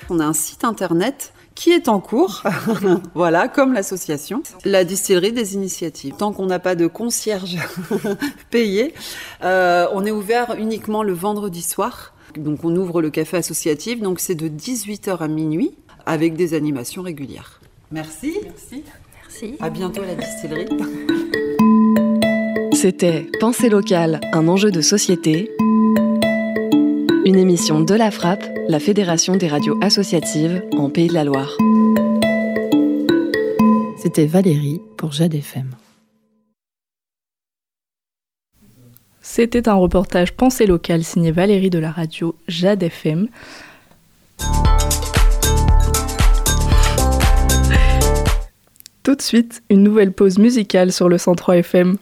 [0.08, 2.42] On a un site internet qui est en cours,
[3.14, 6.14] voilà, comme l'association, la distillerie des initiatives.
[6.16, 7.58] Tant qu'on n'a pas de concierge
[8.50, 8.94] payé,
[9.42, 12.14] euh, on est ouvert uniquement le vendredi soir.
[12.36, 15.72] Donc on ouvre le café associatif, donc c'est de 18h à minuit
[16.06, 17.60] avec des animations régulières.
[17.90, 18.34] Merci.
[18.42, 18.84] Merci.
[19.22, 19.56] Merci.
[19.60, 20.66] À bientôt à la distillerie.
[22.80, 25.50] C'était Pensée locale, un enjeu de société.
[27.26, 31.58] Une émission de la Frappe, la Fédération des radios associatives en Pays de la Loire.
[33.98, 35.74] C'était Valérie pour Jade FM.
[39.20, 43.28] C'était un reportage Pensée locale signé Valérie de la radio Jade FM.
[49.02, 51.98] Tout de suite, une nouvelle pause musicale sur le 103 FM.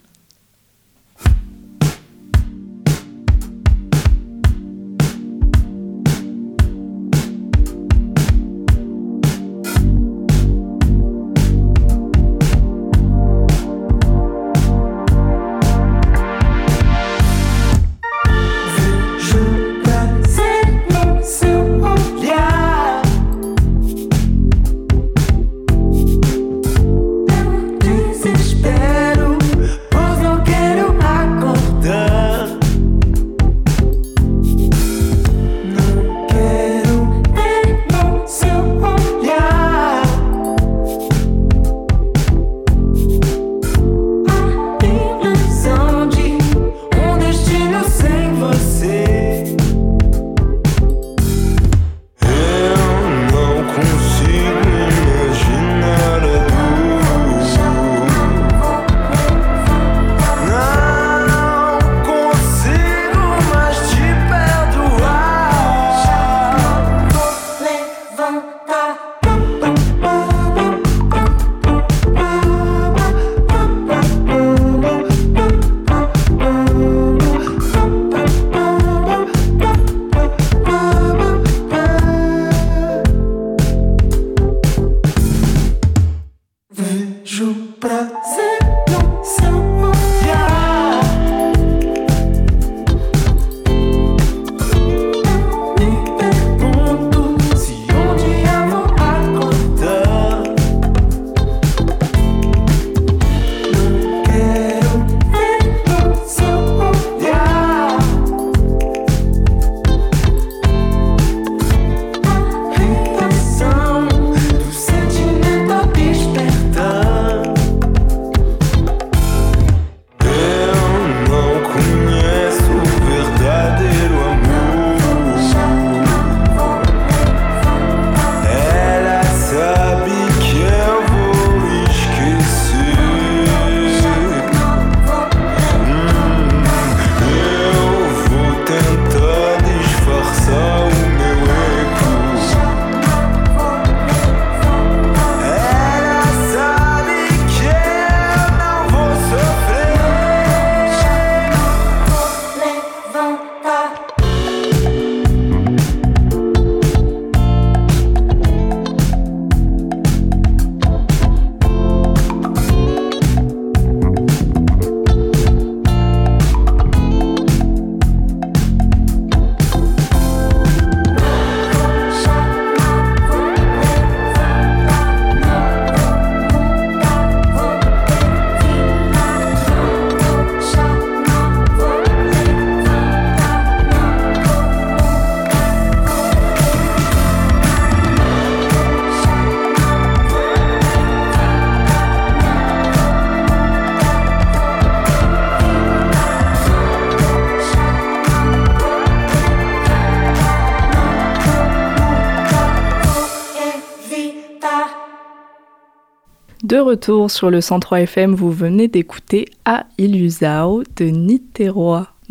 [206.88, 211.04] Retour sur le 103 FM, vous venez d'écouter A Illusao de.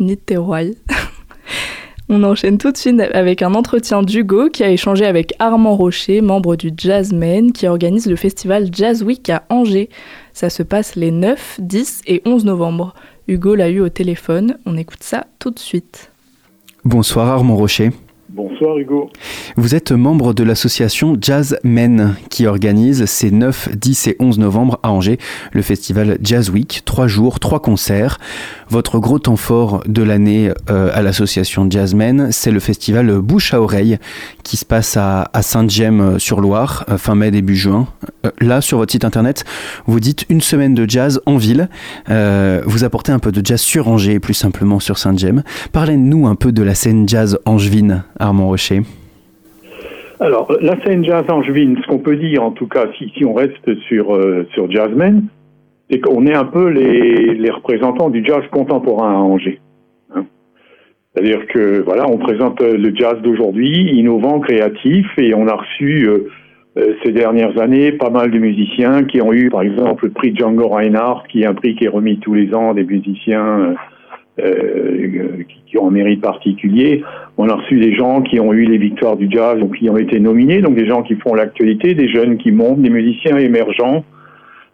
[2.08, 6.22] On enchaîne tout de suite avec un entretien d'Hugo qui a échangé avec Armand Rocher,
[6.22, 9.90] membre du Jazzmen, qui organise le festival Jazz Week à Angers.
[10.32, 12.94] Ça se passe les 9, 10 et 11 novembre.
[13.28, 16.10] Hugo l'a eu au téléphone, on écoute ça tout de suite.
[16.84, 17.92] Bonsoir Armand Rocher.
[18.28, 18.58] Bonsoir.
[18.76, 19.10] Hugo.
[19.56, 24.78] Vous êtes membre de l'association Jazz Men qui organise ces 9, 10 et 11 novembre
[24.82, 25.18] à Angers
[25.52, 26.82] le festival Jazz Week.
[26.84, 28.18] Trois jours, trois concerts.
[28.68, 33.54] Votre gros temps fort de l'année euh, à l'association Jazz Men, c'est le festival Bouche
[33.54, 33.98] à Oreille
[34.42, 37.88] qui se passe à, Saint-Gemme-sur-Loire, euh, fin mai, début juin.
[38.26, 39.44] Euh, là, sur votre site internet,
[39.86, 41.68] vous dites une semaine de jazz en ville.
[42.08, 45.42] vous apportez un peu de jazz sur Angers, plus simplement sur Saint-Gemme.
[45.72, 48.82] Parlez-nous un peu de la scène jazz angevine, Armand Rocher.
[50.20, 53.72] Alors, la scène jazz angevine, ce qu'on peut dire, en tout cas, si, on reste
[53.86, 55.24] sur, euh, sur Jazzmen,
[55.88, 59.60] c'est qu'on est un peu les, les, représentants du jazz contemporain à Angers.
[60.14, 60.24] Hein.
[61.14, 66.08] C'est-à-dire que, voilà, on présente euh, le jazz d'aujourd'hui, innovant, créatif, et on a reçu
[66.08, 70.34] euh, ces dernières années pas mal de musiciens qui ont eu, par exemple, le prix
[70.34, 73.76] Django Reinhardt, qui est un prix qui est remis tous les ans des musiciens
[74.40, 77.02] euh, qui, ont un mérite particulier.
[77.36, 79.96] On a reçu des gens qui ont eu les victoires du jazz, donc qui ont
[79.96, 84.04] été nominés, donc des gens qui font l'actualité, des jeunes qui montent, des musiciens émergents.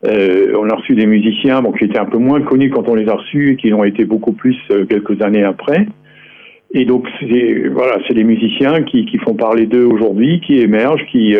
[0.06, 2.94] Euh, on a reçu des musiciens bon, qui étaient un peu moins connus quand on
[2.94, 5.86] les a reçus et qui l'ont été beaucoup plus euh, quelques années après.
[6.74, 11.34] Et donc, c'est, voilà, des musiciens qui, qui font parler d'eux aujourd'hui, qui émergent, qui,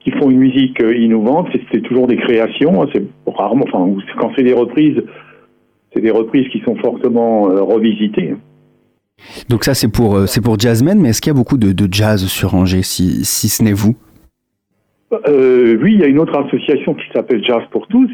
[0.00, 1.48] qui font une musique innovante.
[1.52, 2.82] C'est, c'est toujours des créations.
[2.82, 5.02] Hein, c'est rarement, enfin, quand c'est des reprises,
[5.92, 8.34] c'est des reprises qui sont fortement euh, revisitées.
[9.48, 11.88] Donc ça c'est pour euh, c'est pour Jazzmen, mais est-ce qu'il y a beaucoup de,
[11.90, 13.96] jazz sur Angers, si, si ce n'est vous?
[15.26, 18.10] Euh, Oui, il y a une autre association qui s'appelle Jazz pour tous,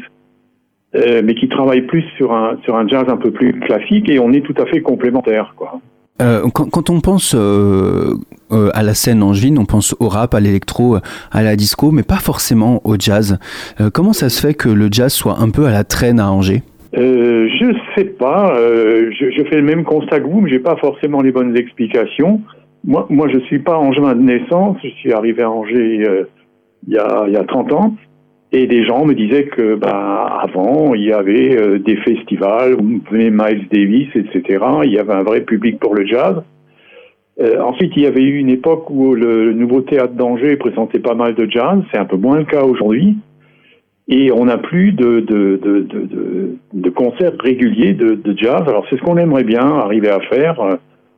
[0.93, 4.31] mais qui travaille plus sur un sur un jazz un peu plus classique et on
[4.31, 5.81] est tout à fait complémentaires, quoi.
[6.53, 10.97] quand, on pense à la scène angevine, on pense au rap, à l'électro,
[11.31, 13.37] à la disco, mais pas forcément au jazz.
[13.93, 16.63] comment ça se fait que le jazz soit un peu à la traîne à Angers?
[16.93, 18.55] Euh, je sais pas.
[18.57, 22.41] Euh, je, fais le même constat que vous, mais j'ai pas forcément les bonnes explications.
[22.85, 24.77] Moi, moi, je suis pas angevin de naissance.
[24.83, 26.23] Je suis arrivé à Angers euh,
[26.87, 27.95] il y a y a 30 ans,
[28.51, 33.01] et des gens me disaient que bah avant il y avait euh, des festivals où
[33.11, 34.63] venait Miles Davis, etc.
[34.83, 36.35] Il y avait un vrai public pour le jazz.
[37.61, 41.35] Ensuite, il y avait eu une époque où le nouveau théâtre d'Angers présentait pas mal
[41.35, 41.79] de jazz.
[41.91, 43.17] C'est un peu moins le cas aujourd'hui
[44.07, 48.61] et on n'a plus de, de, de, de, de concerts réguliers de, jazz.
[48.67, 50.77] Alors c'est ce qu'on aimerait bien arriver à faire, à euh,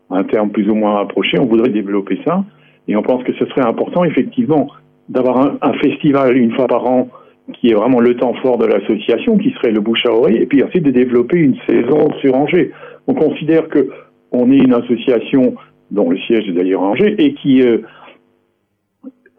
[0.09, 2.43] un terme plus ou moins rapproché, on voudrait développer ça,
[2.87, 4.67] et on pense que ce serait important effectivement
[5.09, 7.09] d'avoir un, festival une fois par an
[7.53, 10.45] qui est vraiment le temps fort de l'association, qui serait le bouche à oreille, et
[10.45, 12.71] puis ensuite de développer une saison sur Angers.
[13.07, 13.89] On considère que
[14.31, 15.55] on est une association
[15.91, 17.61] dont le siège est d'ailleurs Angers, et qui...
[17.61, 17.79] Euh,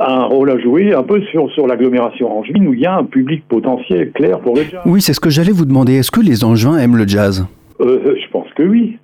[0.00, 3.04] un rôle à jouer un peu sur, sur l'agglomération angevine où il y a un
[3.04, 4.80] public potentiel clair pour le jazz.
[4.86, 5.94] Oui, c'est ce que j'allais vous demander.
[5.94, 7.46] Est-ce que les angevins aiment le jazz?
[7.80, 8.98] Euh, Je pense que oui.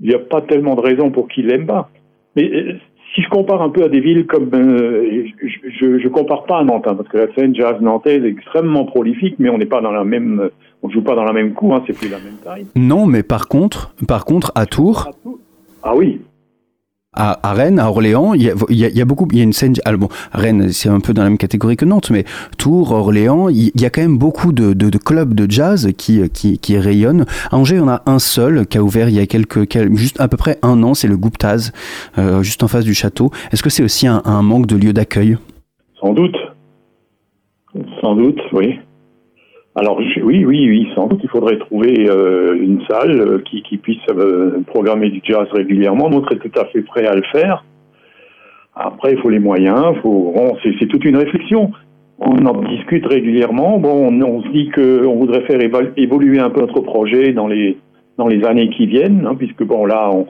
[0.00, 1.90] Il n'y a pas tellement de raisons pour qu'ils l'aiment pas.
[2.36, 2.74] Mais euh,
[3.14, 4.50] si je compare un peu à des villes comme...
[4.54, 5.24] Euh,
[5.80, 8.84] je ne compare pas à Nantes, hein, parce que la scène jazz nantaise est extrêmement
[8.84, 10.50] prolifique, mais on n'est pas dans la même...
[10.82, 12.66] On joue pas dans la même cour, hein, c'est plus la même taille.
[12.76, 15.10] Non, mais par contre, par contre à Tours...
[15.82, 16.20] Ah oui,
[17.16, 19.74] à, Rennes, à Orléans, il y a, beaucoup, il y a une scène.
[19.84, 22.24] Alors bon, Rennes, c'est un peu dans la même catégorie que Nantes, mais
[22.58, 27.26] Tours, Orléans, il y, a quand même beaucoup de, clubs de jazz qui, qui, rayonnent.
[27.50, 30.28] À Angers, on a un seul qui a ouvert il y a quelques, juste à
[30.28, 31.72] peu près un an, c'est le Gouptaz,
[32.18, 33.30] euh, juste en face du château.
[33.52, 35.36] Est-ce que c'est aussi un, un manque de lieu d'accueil?
[36.00, 36.36] Sans doute.
[38.00, 38.78] Sans doute, oui.
[39.76, 43.76] Alors oui, oui, oui, sans doute il faudrait trouver euh, une salle euh, qui, qui
[43.76, 46.08] puisse euh, programmer du jazz régulièrement.
[46.08, 47.64] Nous, on tout à fait prêt à le faire.
[48.76, 49.96] Après, il faut les moyens,
[50.62, 51.72] c'est toute une réflexion.
[52.18, 53.78] On en discute régulièrement.
[53.78, 55.60] Bon, on, se dit qu'on voudrait faire
[55.96, 57.76] évoluer un peu notre projet dans les
[58.16, 60.26] dans les années qui viennent, hein, puisque bon là, on,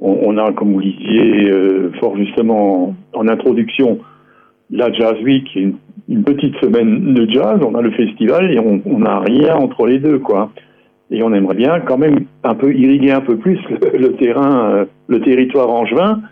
[0.00, 1.50] on, a, comme vous disiez
[1.98, 3.98] fort justement en, introduction,
[4.70, 5.46] la Jazz Week,
[6.08, 9.98] une petite semaine de jazz, on a le festival et on n'a rien entre les
[9.98, 10.50] deux, quoi.
[11.10, 13.58] Et on aimerait bien quand même un peu irriguer un peu plus
[13.98, 16.22] le, terrain, euh, le territoire angevin,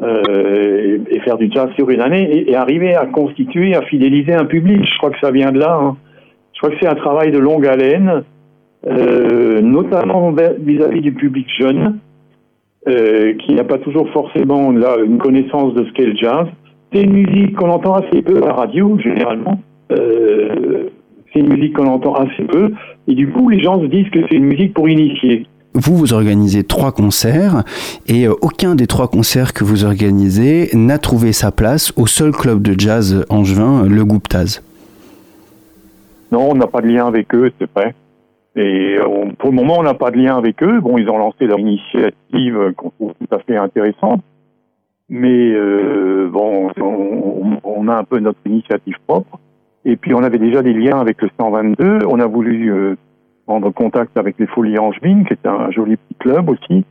[0.00, 4.44] euh, et, faire du jazz sur une année et, arriver à constituer, à fidéliser un
[4.44, 4.84] public.
[4.84, 5.78] Je crois que ça vient de là.
[5.80, 5.96] Hein.
[6.52, 8.22] Je crois que c'est un travail de longue haleine,
[8.86, 11.98] euh, notamment vis-à-vis du public jeune,
[13.40, 16.46] qui n'a pas toujours forcément une connaissance de ce qu'est le jazz.
[16.92, 19.60] C'est une musique qu'on entend assez peu à la radio, généralement.
[19.92, 20.88] Euh,
[21.32, 22.72] c'est une musique qu'on entend assez peu.
[23.06, 25.46] Et du coup, les gens se disent que c'est une musique pour initier.
[25.74, 27.62] Vous, vous organisez trois concerts
[28.06, 32.32] et euh, aucun des trois concerts que vous organisez n'a trouvé sa place au seul
[32.32, 34.62] club de jazz angevin, le Gouptaz.
[36.32, 37.94] Non, on n'a pas de lien avec eux, c'est vrai.
[38.56, 38.96] Et
[39.38, 40.80] pour le moment, on n'a pas de lien avec eux.
[40.80, 44.20] Bon, ils ont lancé leur initiative qu'on trouve tout à fait intéressante.
[45.10, 46.70] Mais euh, bon,
[47.64, 49.38] on, a un peu notre initiative propre.
[49.84, 52.00] Et puis on avait déjà des liens avec le 122.
[52.06, 52.96] On a voulu euh,
[53.46, 56.84] prendre contact avec les Folies Angevines, qui est un joli petit club aussi.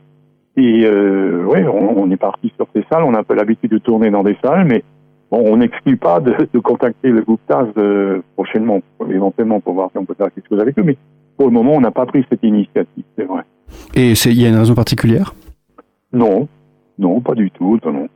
[0.56, 3.04] Et euh, ouais, on, est parti sur ces salles.
[3.04, 4.82] On a un peu l'habitude de tourner dans des salles, mais
[5.30, 9.90] bon, on n'exclut pas de, de, contacter le groupe TAS euh, prochainement, éventuellement, pour voir
[9.92, 10.82] si on peut faire quelque chose avec eux.
[10.82, 10.96] Mais
[11.36, 13.42] pour le moment, on n'a pas pris cette initiative, c'est vrai.
[13.94, 15.32] Et il y a une raison particulière?
[16.12, 16.48] Non,
[16.98, 18.08] non, pas du tout, non.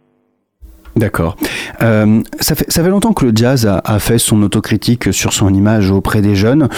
[0.94, 1.36] D'accord.
[1.82, 5.52] Euh, ça, fait, ça fait longtemps que le jazz a, fait son autocritique sur son
[5.54, 6.68] image auprès des jeunes.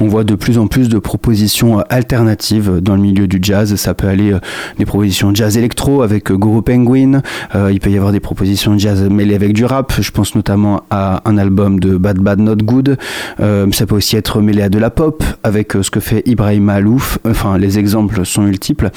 [0.00, 3.74] On voit de plus en plus de propositions alternatives dans le milieu du jazz.
[3.74, 4.38] Ça peut aller euh,
[4.78, 7.22] des propositions jazz électro avec euh, Guru Penguin.
[7.54, 9.92] Il peut y avoir des propositions jazz mêlées avec du rap.
[10.00, 12.96] Je pense notamment à un album de Bad Bad Not Good.
[13.38, 17.18] Ça peut aussi être mêlé à de la pop avec ce que fait Ibrahim Alouf.
[17.24, 18.90] Enfin, les exemples sont multiples.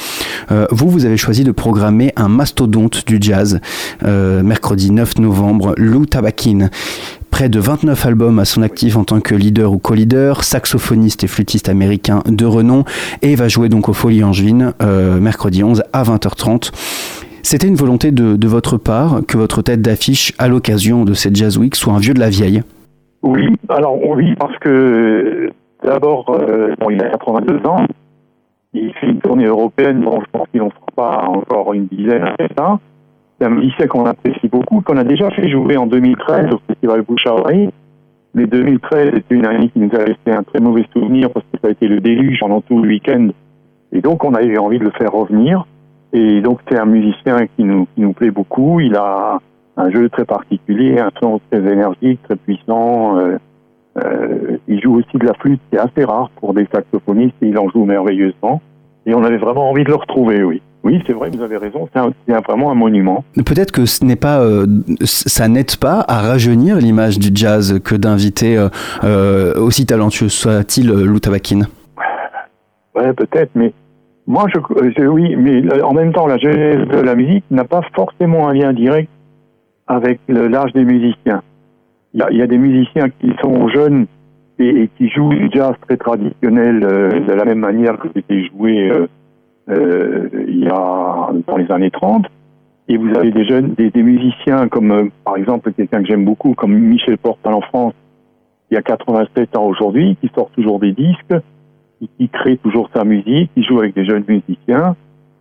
[0.72, 3.60] vous, vous avez choisi de programmer un mastodonte du jazz
[4.04, 6.68] mercredi mercredi 9 novembre, Lou Tabakin.
[7.32, 11.28] Près de 29 albums à son actif en tant que leader ou co-leader, saxophoniste et
[11.28, 12.84] flûtiste américain de renom,
[13.22, 16.72] et va jouer donc au Folie Angevine euh, mercredi 11 à 20h30.
[17.44, 21.58] C'était une volonté de, votre part que votre tête d'affiche à l'occasion de cette Jazz
[21.58, 22.62] Week soit un vieux de la vieille?
[23.24, 25.50] Oui, alors oui, parce que
[25.82, 27.86] d'abord, euh, il a 82 ans,
[28.74, 32.24] il fait une tournée européenne, bon, je pense qu'il n'en fera pas encore une dizaine
[32.24, 32.80] à ça.
[33.40, 37.02] C'est un musicien qu'on apprécie beaucoup, qu'on a déjà fait jouer en 2013 au Festival
[37.04, 37.70] Bouche-à-Oreille.
[38.34, 41.60] Mais 2013 était une année qui nous a laissé un très mauvais souvenir parce que
[41.62, 43.30] ça a été le déluge pendant tout le week-end.
[43.92, 45.66] Et donc, on a eu envie de le faire revenir.
[46.14, 48.80] Et donc, c'est un musicien qui nous, plaît beaucoup.
[48.80, 49.40] Il a
[49.76, 53.18] un jeu très particulier, un son très énergique, très puissant.
[53.18, 53.38] Euh,
[54.04, 57.58] euh, il joue aussi de la flûte, qui est assez rare pour des saxophonistes, il
[57.58, 58.62] en joue merveilleusement.
[59.06, 60.62] Et on avait vraiment envie de le retrouver, oui.
[60.88, 63.26] Oui, c'est vrai, vous avez raison, c'est vraiment un monument.
[63.36, 64.66] Peut-être que ce n'est pas, euh,
[65.04, 68.70] ça n'aide pas à rajeunir l'image du jazz que d'inviter euh,
[69.04, 71.64] euh, aussi talentueux soit-il Lou Tabakin.
[72.96, 73.74] Ouais, peut-être, mais
[74.28, 78.48] moi, je, oui, mais en même temps, la jeunesse de la musique n'a pas forcément
[78.48, 79.10] un lien direct
[79.88, 81.42] avec l'âge des musiciens.
[82.14, 84.06] Il y, a, des musiciens qui sont jeunes
[84.58, 88.90] et, qui jouent du jazz très traditionnel de la même manière que c'était joué
[89.70, 92.26] euh, il y a dans les années 30.
[92.90, 96.54] Et vous avez des jeunes, des, musiciens comme euh, par exemple quelqu'un que j'aime beaucoup,
[96.54, 97.94] comme Michel Portal en France,
[98.70, 101.36] qui a 87 ans aujourd'hui, qui sort toujours des disques,
[102.00, 104.96] qui, crée toujours sa musique, qui joue avec des jeunes musiciens.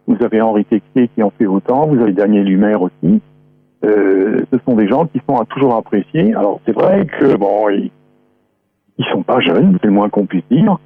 [0.09, 3.21] Vous avez Henri Texier qui en fait autant, vous avez Daniel Humer aussi.
[3.85, 6.35] Euh, ce sont des gens qui sont à toujours appréciés.
[6.35, 10.79] Alors c'est vrai que bon, ils sont pas jeunes, c'est le moins qu'on puisse dire,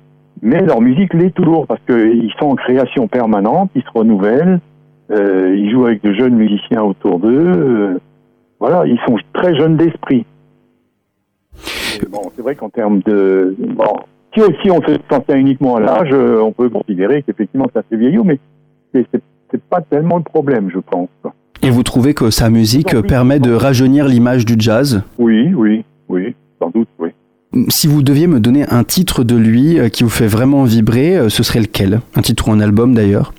[0.43, 4.61] mais leur musique l'est toujours parce qu'ils sont en création permanente, ils se renouvellent,
[5.11, 7.29] euh, ils jouent avec de jeunes musiciens autour d'eux.
[7.29, 7.99] Euh,
[8.59, 10.25] voilà, ils sont très jeunes d'esprit.
[12.11, 13.97] Bon, c'est vrai qu'en termes de bon,
[14.35, 18.25] si on se tient uniquement à l'âge, euh, on peut considérer qu'effectivement ça fait vieillot,
[18.25, 18.39] mais
[18.95, 19.07] c'est,
[19.51, 21.09] c'est pas tellement le problème, je pense.
[21.63, 25.03] Et vous trouvez que sa musique permet de rajeunir l'image du jazz?
[25.19, 27.11] Oui, oui, oui, sans doute, oui.
[27.69, 31.17] Si vous deviez me donner un titre de lui euh, qui vous fait vraiment vibrer,
[31.17, 32.01] euh, ce serait lequel?
[32.15, 33.35] Un titre ou un album d'ailleurs?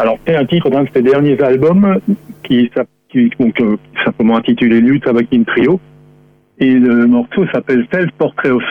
[0.00, 2.00] Alors, c'est un titre d'un de ses derniers albums
[2.42, 2.68] qui,
[3.08, 5.80] qui donc, euh, simplement intitulé New Tabakin Trio.
[6.58, 8.62] Et le morceau s'appelle Self Portrait of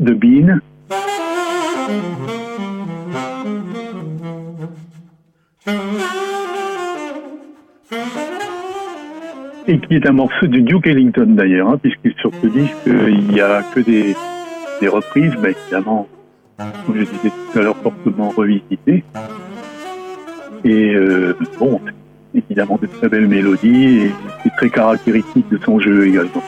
[0.00, 0.60] the Bean
[9.68, 13.28] et qui est un morceau de Duke Ellington d'ailleurs, hein, puisque sur ce disque, il
[13.28, 14.16] n'y a que des,
[14.80, 16.08] des reprises, mais évidemment,
[16.56, 19.04] comme je disais tout à l'heure, fortement revisitées.
[20.64, 21.80] Et euh, bon,
[22.34, 24.10] évidemment de très belles mélodies et
[24.42, 26.42] c'est très caractéristique de son jeu également.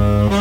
[0.00, 0.39] Mm-hmm.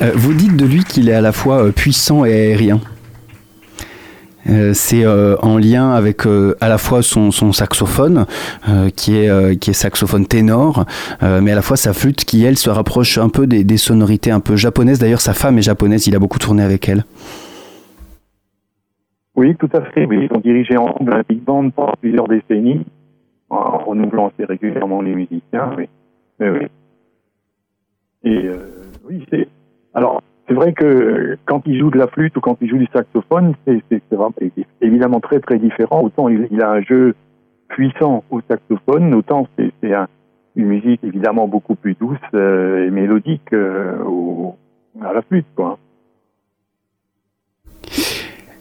[0.00, 2.80] À la fois euh, puissant et aérien.
[4.46, 6.26] Euh, c'est euh, en lien avec
[6.60, 8.26] à la fois son, saxophone,
[8.96, 10.84] qui, est, qui est saxophone ténor,
[11.22, 14.40] mais à la fois sa flûte qui, elle, se rapproche un peu des, sonorités un
[14.40, 14.98] peu japonaises.
[14.98, 17.04] D'ailleurs, sa femme est japonaise, il a beaucoup tourné avec elle.
[19.36, 20.06] Oui, tout à fait.
[20.10, 22.86] Ils ont dirigé ensemble la big band pendant plusieurs décennies,
[23.50, 25.72] en renouvelant assez régulièrement les musiciens.
[25.76, 25.88] Oui,
[26.40, 26.66] oui.
[28.24, 28.50] Et
[29.08, 29.48] Oui, c'est.
[29.94, 32.88] Alors, c'est vrai que quand il joue de la flûte ou quand il joue du
[32.92, 33.82] saxophone, c'est
[34.80, 36.02] évidemment très très différent.
[36.02, 37.14] Autant il, a un jeu
[37.68, 39.72] puissant au saxophone, autant c'est
[40.56, 43.96] une musique évidemment beaucoup plus douce euh, et mélodique euh,
[45.02, 45.46] à la flûte.
[45.56, 45.78] Quoi.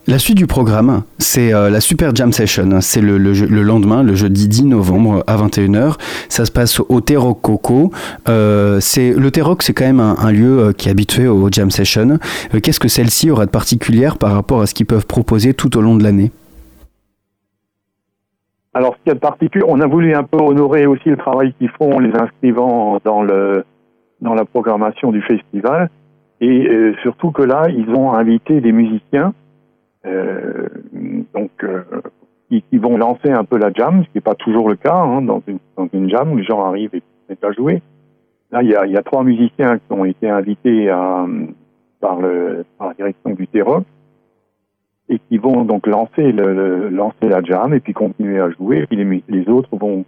[0.06, 2.82] La suite du programme, c'est euh, la Super Jam Session.
[2.82, 5.96] C'est le, lendemain, le jeudi 10 novembre à 21h.
[6.28, 7.90] Ça se passe au T-Rock Coco.
[8.28, 12.20] Euh, le T-Rock, c'est quand même un, lieu euh, qui est habitué aux Jam Sessions.
[12.62, 15.82] Qu'est-ce que celle-ci aura de particulière par rapport à ce qu'ils peuvent proposer tout au
[15.82, 16.32] long de l'année?
[18.74, 21.72] Alors, ce qui est particulier, on a voulu un peu honorer aussi le travail qu'ils
[21.80, 23.64] font les inscrivant dans, le,
[24.20, 25.90] dans la programmation du festival.
[26.42, 26.68] Et
[27.04, 29.32] surtout que là, ils ont invité des musiciens euh,
[30.06, 31.84] donc, euh,
[32.50, 35.22] qui, vont lancer un peu la jam, ce qui n'est pas toujours le cas hein,
[35.22, 37.82] dans, une, jam où les gens arrivent et se à jouer.
[38.52, 40.88] Là, il y a, trois musiciens qui ont été invités
[42.00, 43.86] par, la direction du T-Rock
[45.10, 48.86] et qui vont donc lancer, la jam et puis continuer à jouer.
[48.86, 50.06] Puis les, autres vont,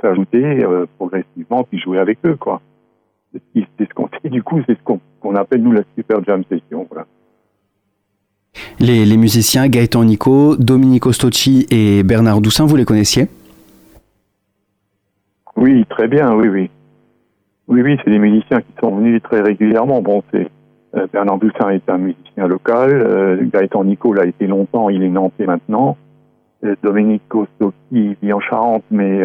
[0.00, 2.36] s'ajouter euh, progressivement puis jouer avec eux.
[3.54, 4.82] C'est ce qu'on fait du coup, c'est ce
[5.20, 6.86] qu'on appelle nous la Super Jam Session.
[6.90, 7.06] Voilà.
[8.80, 13.28] Les, musiciens Gaëtan Nico, Domenico Stocci et Bernard Doussin, vous les connaissiez?
[15.56, 16.70] Oui, très bien, oui, oui.
[17.68, 20.00] Oui, oui, c'est des musiciens qui sont venus très régulièrement.
[20.00, 20.48] Bon, c'est
[20.94, 22.90] euh, Bernard Doussin est un musicien local.
[22.92, 25.96] Euh, Gaëtan Nico l'a été longtemps, il est nantais maintenant.
[26.64, 29.22] Euh, Domenico Stocchi vit en Charente, mais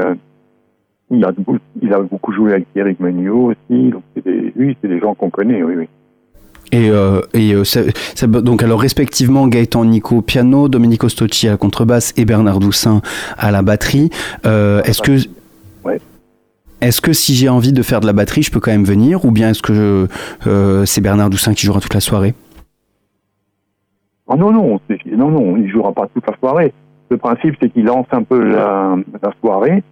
[1.12, 1.32] il a,
[1.82, 3.90] il a beaucoup joué avec Eric Menuot aussi.
[3.90, 5.90] Donc c'est des, oui, c'est des gens qu'on connaît, oui, oui.
[6.74, 7.82] Et, euh, et euh, ça,
[8.28, 13.02] donc alors respectivement Gaëtan Nico piano, Domenico Stocci à la contrebasse et Bernard Doussin
[13.38, 14.10] à la batterie.
[14.46, 15.18] Euh, est-ce que
[15.84, 16.00] ouais.
[16.80, 19.26] est-ce que si j'ai envie de faire de la batterie, je peux quand même venir,
[19.26, 20.08] ou bien est-ce que
[20.86, 22.34] c'est Bernard Doussin qui jouera toute la soirée?
[24.28, 26.74] Oh non non, non non, il jouera pas toute la soirée.
[27.10, 29.84] Le principe c'est qu'il lance un peu la, la soirée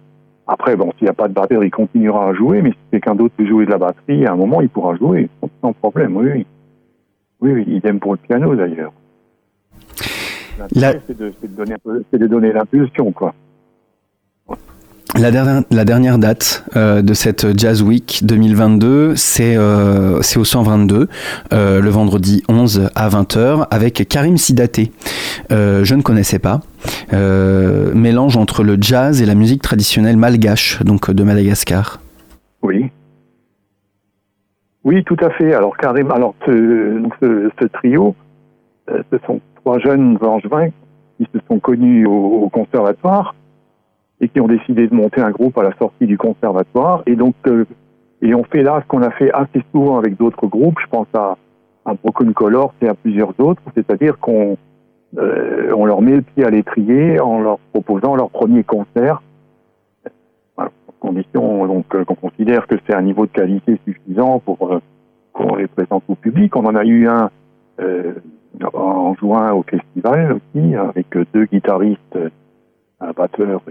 [0.52, 3.14] après, bon, s'il n'y a pas de batteur, il continuera à jouer, mais si quelqu'un
[3.14, 5.28] d'autre peut jouer de la batterie, à un moment, il pourra jouer,
[5.62, 6.46] sans problème, oui, oui.
[7.40, 8.92] Oui, oui, idem pour le piano, d'ailleurs.
[10.56, 13.32] C'est de, de, donner l'impulsion, quoi.
[15.18, 21.08] La dernière, date euh, de cette Jazz Week 2022, c'est euh, au 122,
[21.52, 24.92] euh, le vendredi 11 à 20h, avec Karim Sidaté.
[25.50, 26.60] Euh, je ne connaissais pas.
[27.12, 32.00] mélange entre le jazz et la musique traditionnelle malgache, donc de Madagascar.
[32.62, 32.90] Oui.
[34.84, 35.52] Oui, tout à fait.
[35.54, 38.14] Alors Karim, alors ce, ce, trio,
[38.88, 40.68] ce sont trois jeunes angevins
[41.18, 43.34] qui se sont connus au conservatoire
[44.20, 47.02] et qui ont décidé de monter un groupe à la sortie du conservatoire.
[47.06, 47.64] Et donc, euh,
[48.22, 50.78] et on fait là ce qu'on a fait assez souvent avec d'autres groupes.
[50.80, 51.36] Je pense à,
[51.86, 53.62] à Broken Color et à plusieurs autres.
[53.74, 54.58] C'est-à-dire qu'on
[55.16, 59.22] euh, on leur met le pied à l'étrier en leur proposant leur premier concert.
[61.00, 64.80] Condition donc euh, qu'on considère que c'est un niveau de qualité suffisant pour
[65.32, 66.54] qu'on les présente au public.
[66.56, 67.30] On en a eu un
[68.74, 72.18] en juin au festival aussi avec deux guitaristes
[73.00, 73.62] un batteur,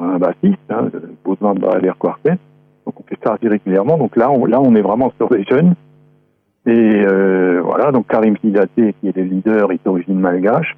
[0.00, 0.90] un bassiste, hein,
[1.24, 2.38] besoin de Baller Quartet.
[2.86, 3.98] Donc on fait ça assez régulièrement.
[3.98, 5.74] Donc là, on, là, on est vraiment sur les jeunes.
[6.66, 10.76] Et euh, voilà, donc Karim Sidaté, qui est le leader, est d'origine malgache.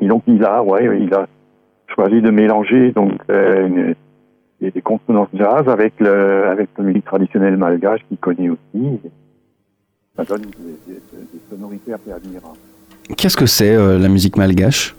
[0.00, 1.26] Et donc il a, ouais, il a
[1.88, 3.94] choisi de mélanger donc euh,
[4.60, 9.00] des consonances jazz avec le avec la musique traditionnelle malgache qu'il connaît aussi.
[10.16, 11.00] Ça donne des,
[11.50, 12.58] sonorités assez admirables.
[13.16, 14.94] Qu'est-ce que c'est euh, la musique malgache?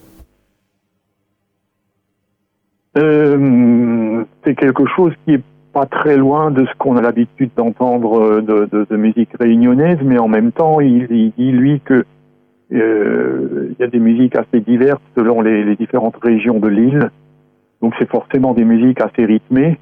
[2.97, 8.21] Euh, c'est quelque chose qui est pas très loin de ce qu'on a l'habitude d'entendre
[8.21, 12.03] euh, de, musique réunionnaise, mais en même temps, il, dit lui que
[12.73, 17.09] euh, il y a des musiques assez diverses selon les, différentes régions de l'île.
[17.81, 19.79] Donc c'est forcément des musiques assez rythmées,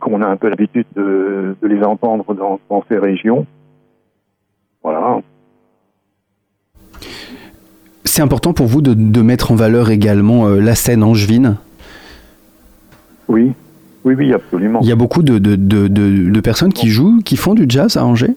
[0.00, 3.46] qu'on a un peu l'habitude de, de, les entendre dans, dans ces régions.
[4.82, 5.20] Voilà
[8.12, 11.56] c'est important pour vous de, mettre en valeur également euh, la scène angevine?
[13.26, 13.52] Oui,
[14.04, 14.80] oui, oui, absolument.
[14.82, 18.36] Il y a beaucoup de, de, personnes qui jouent, qui font du jazz à Angers?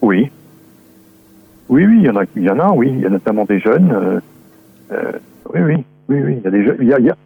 [0.00, 0.30] Oui.
[1.68, 2.90] Oui, oui, il y en a, il y en a, oui.
[2.94, 3.92] Il y a notamment des jeunes.
[3.92, 4.20] Euh,
[4.92, 5.12] euh,
[5.52, 6.36] oui, oui, oui, oui.
[6.38, 6.78] Il y a des jeunes.
[6.80, 7.16] Il y a,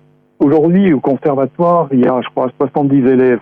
[0.40, 3.38] Aujourd'hui, au conservatoire, il y a, je crois, 70 élèves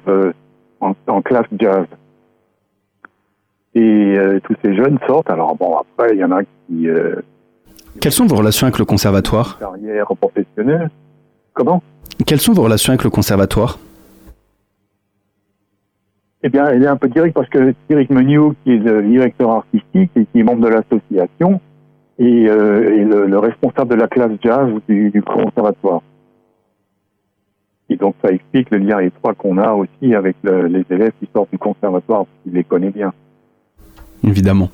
[0.80, 1.86] en, en, classe jazz.
[3.74, 5.30] Et tous ces jeunes sortent.
[5.30, 7.16] Alors, bon, après, il y en a euh,
[8.00, 9.58] Quelles sont vos relations avec le conservatoire?
[9.58, 10.90] Carrière professionnelle.
[11.52, 11.82] Comment?
[12.26, 13.78] Quelles sont vos relations avec le conservatoire?
[16.42, 19.50] Eh bien, elle est un peu directe parce que Thierry Meniou, qui est le directeur
[19.50, 21.60] artistique et qui est membre de l'association,
[22.18, 26.02] et, euh, le, responsable de la classe jazz du, du, conservatoire.
[27.88, 31.50] Et donc ça explique le lien étroit qu'on a aussi avec les élèves qui sortent
[31.50, 33.12] du conservatoire, parce qu'il les connaît bien.
[34.26, 34.70] Évidemment.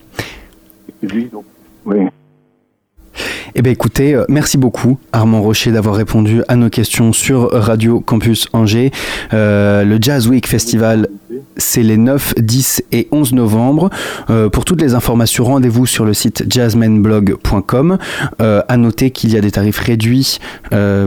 [3.56, 8.00] Eh bien écoutez, euh, merci beaucoup Armand Rocher d'avoir répondu à nos questions sur Radio
[8.00, 8.92] Campus Angers.
[9.32, 11.08] Euh, le Jazz Week Festival
[11.56, 13.90] c'est les 9, 10 et 11 novembre.
[14.30, 17.98] Euh, pour toutes les informations, rendez-vous sur le site jazzmenblog.com.
[18.40, 20.38] Euh, à noter qu'il y a des tarifs réduits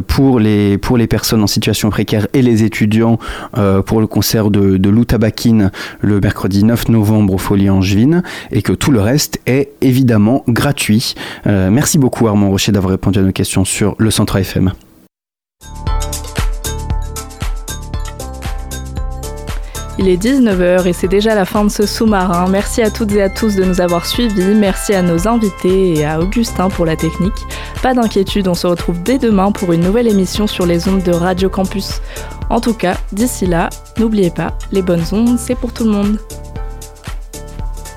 [0.07, 3.17] pour, les, pour les personnes en situation précaire et les étudiants
[3.85, 5.71] pour le concert de, de Lou Tabakine
[6.01, 11.15] le mercredi 9 novembre au Folie Angevine et que tout le reste est évidemment gratuit.
[11.45, 14.73] merci beaucoup Armand Rocher d'avoir répondu à nos questions sur le Centre FM.
[19.99, 22.47] Il est 19h et c'est déjà la fin de ce sous-marin.
[22.49, 24.55] Merci à toutes et à tous de nous avoir suivis.
[24.55, 27.31] Merci à nos invités et à Augustin pour la technique.
[27.83, 31.11] Pas d'inquiétude, on se retrouve dès demain pour une nouvelle émission sur les ondes de
[31.11, 32.01] Radio Campus.
[32.49, 33.69] En tout cas, d'ici là,
[33.99, 36.17] n'oubliez pas, les bonnes ondes, c'est pour tout le monde.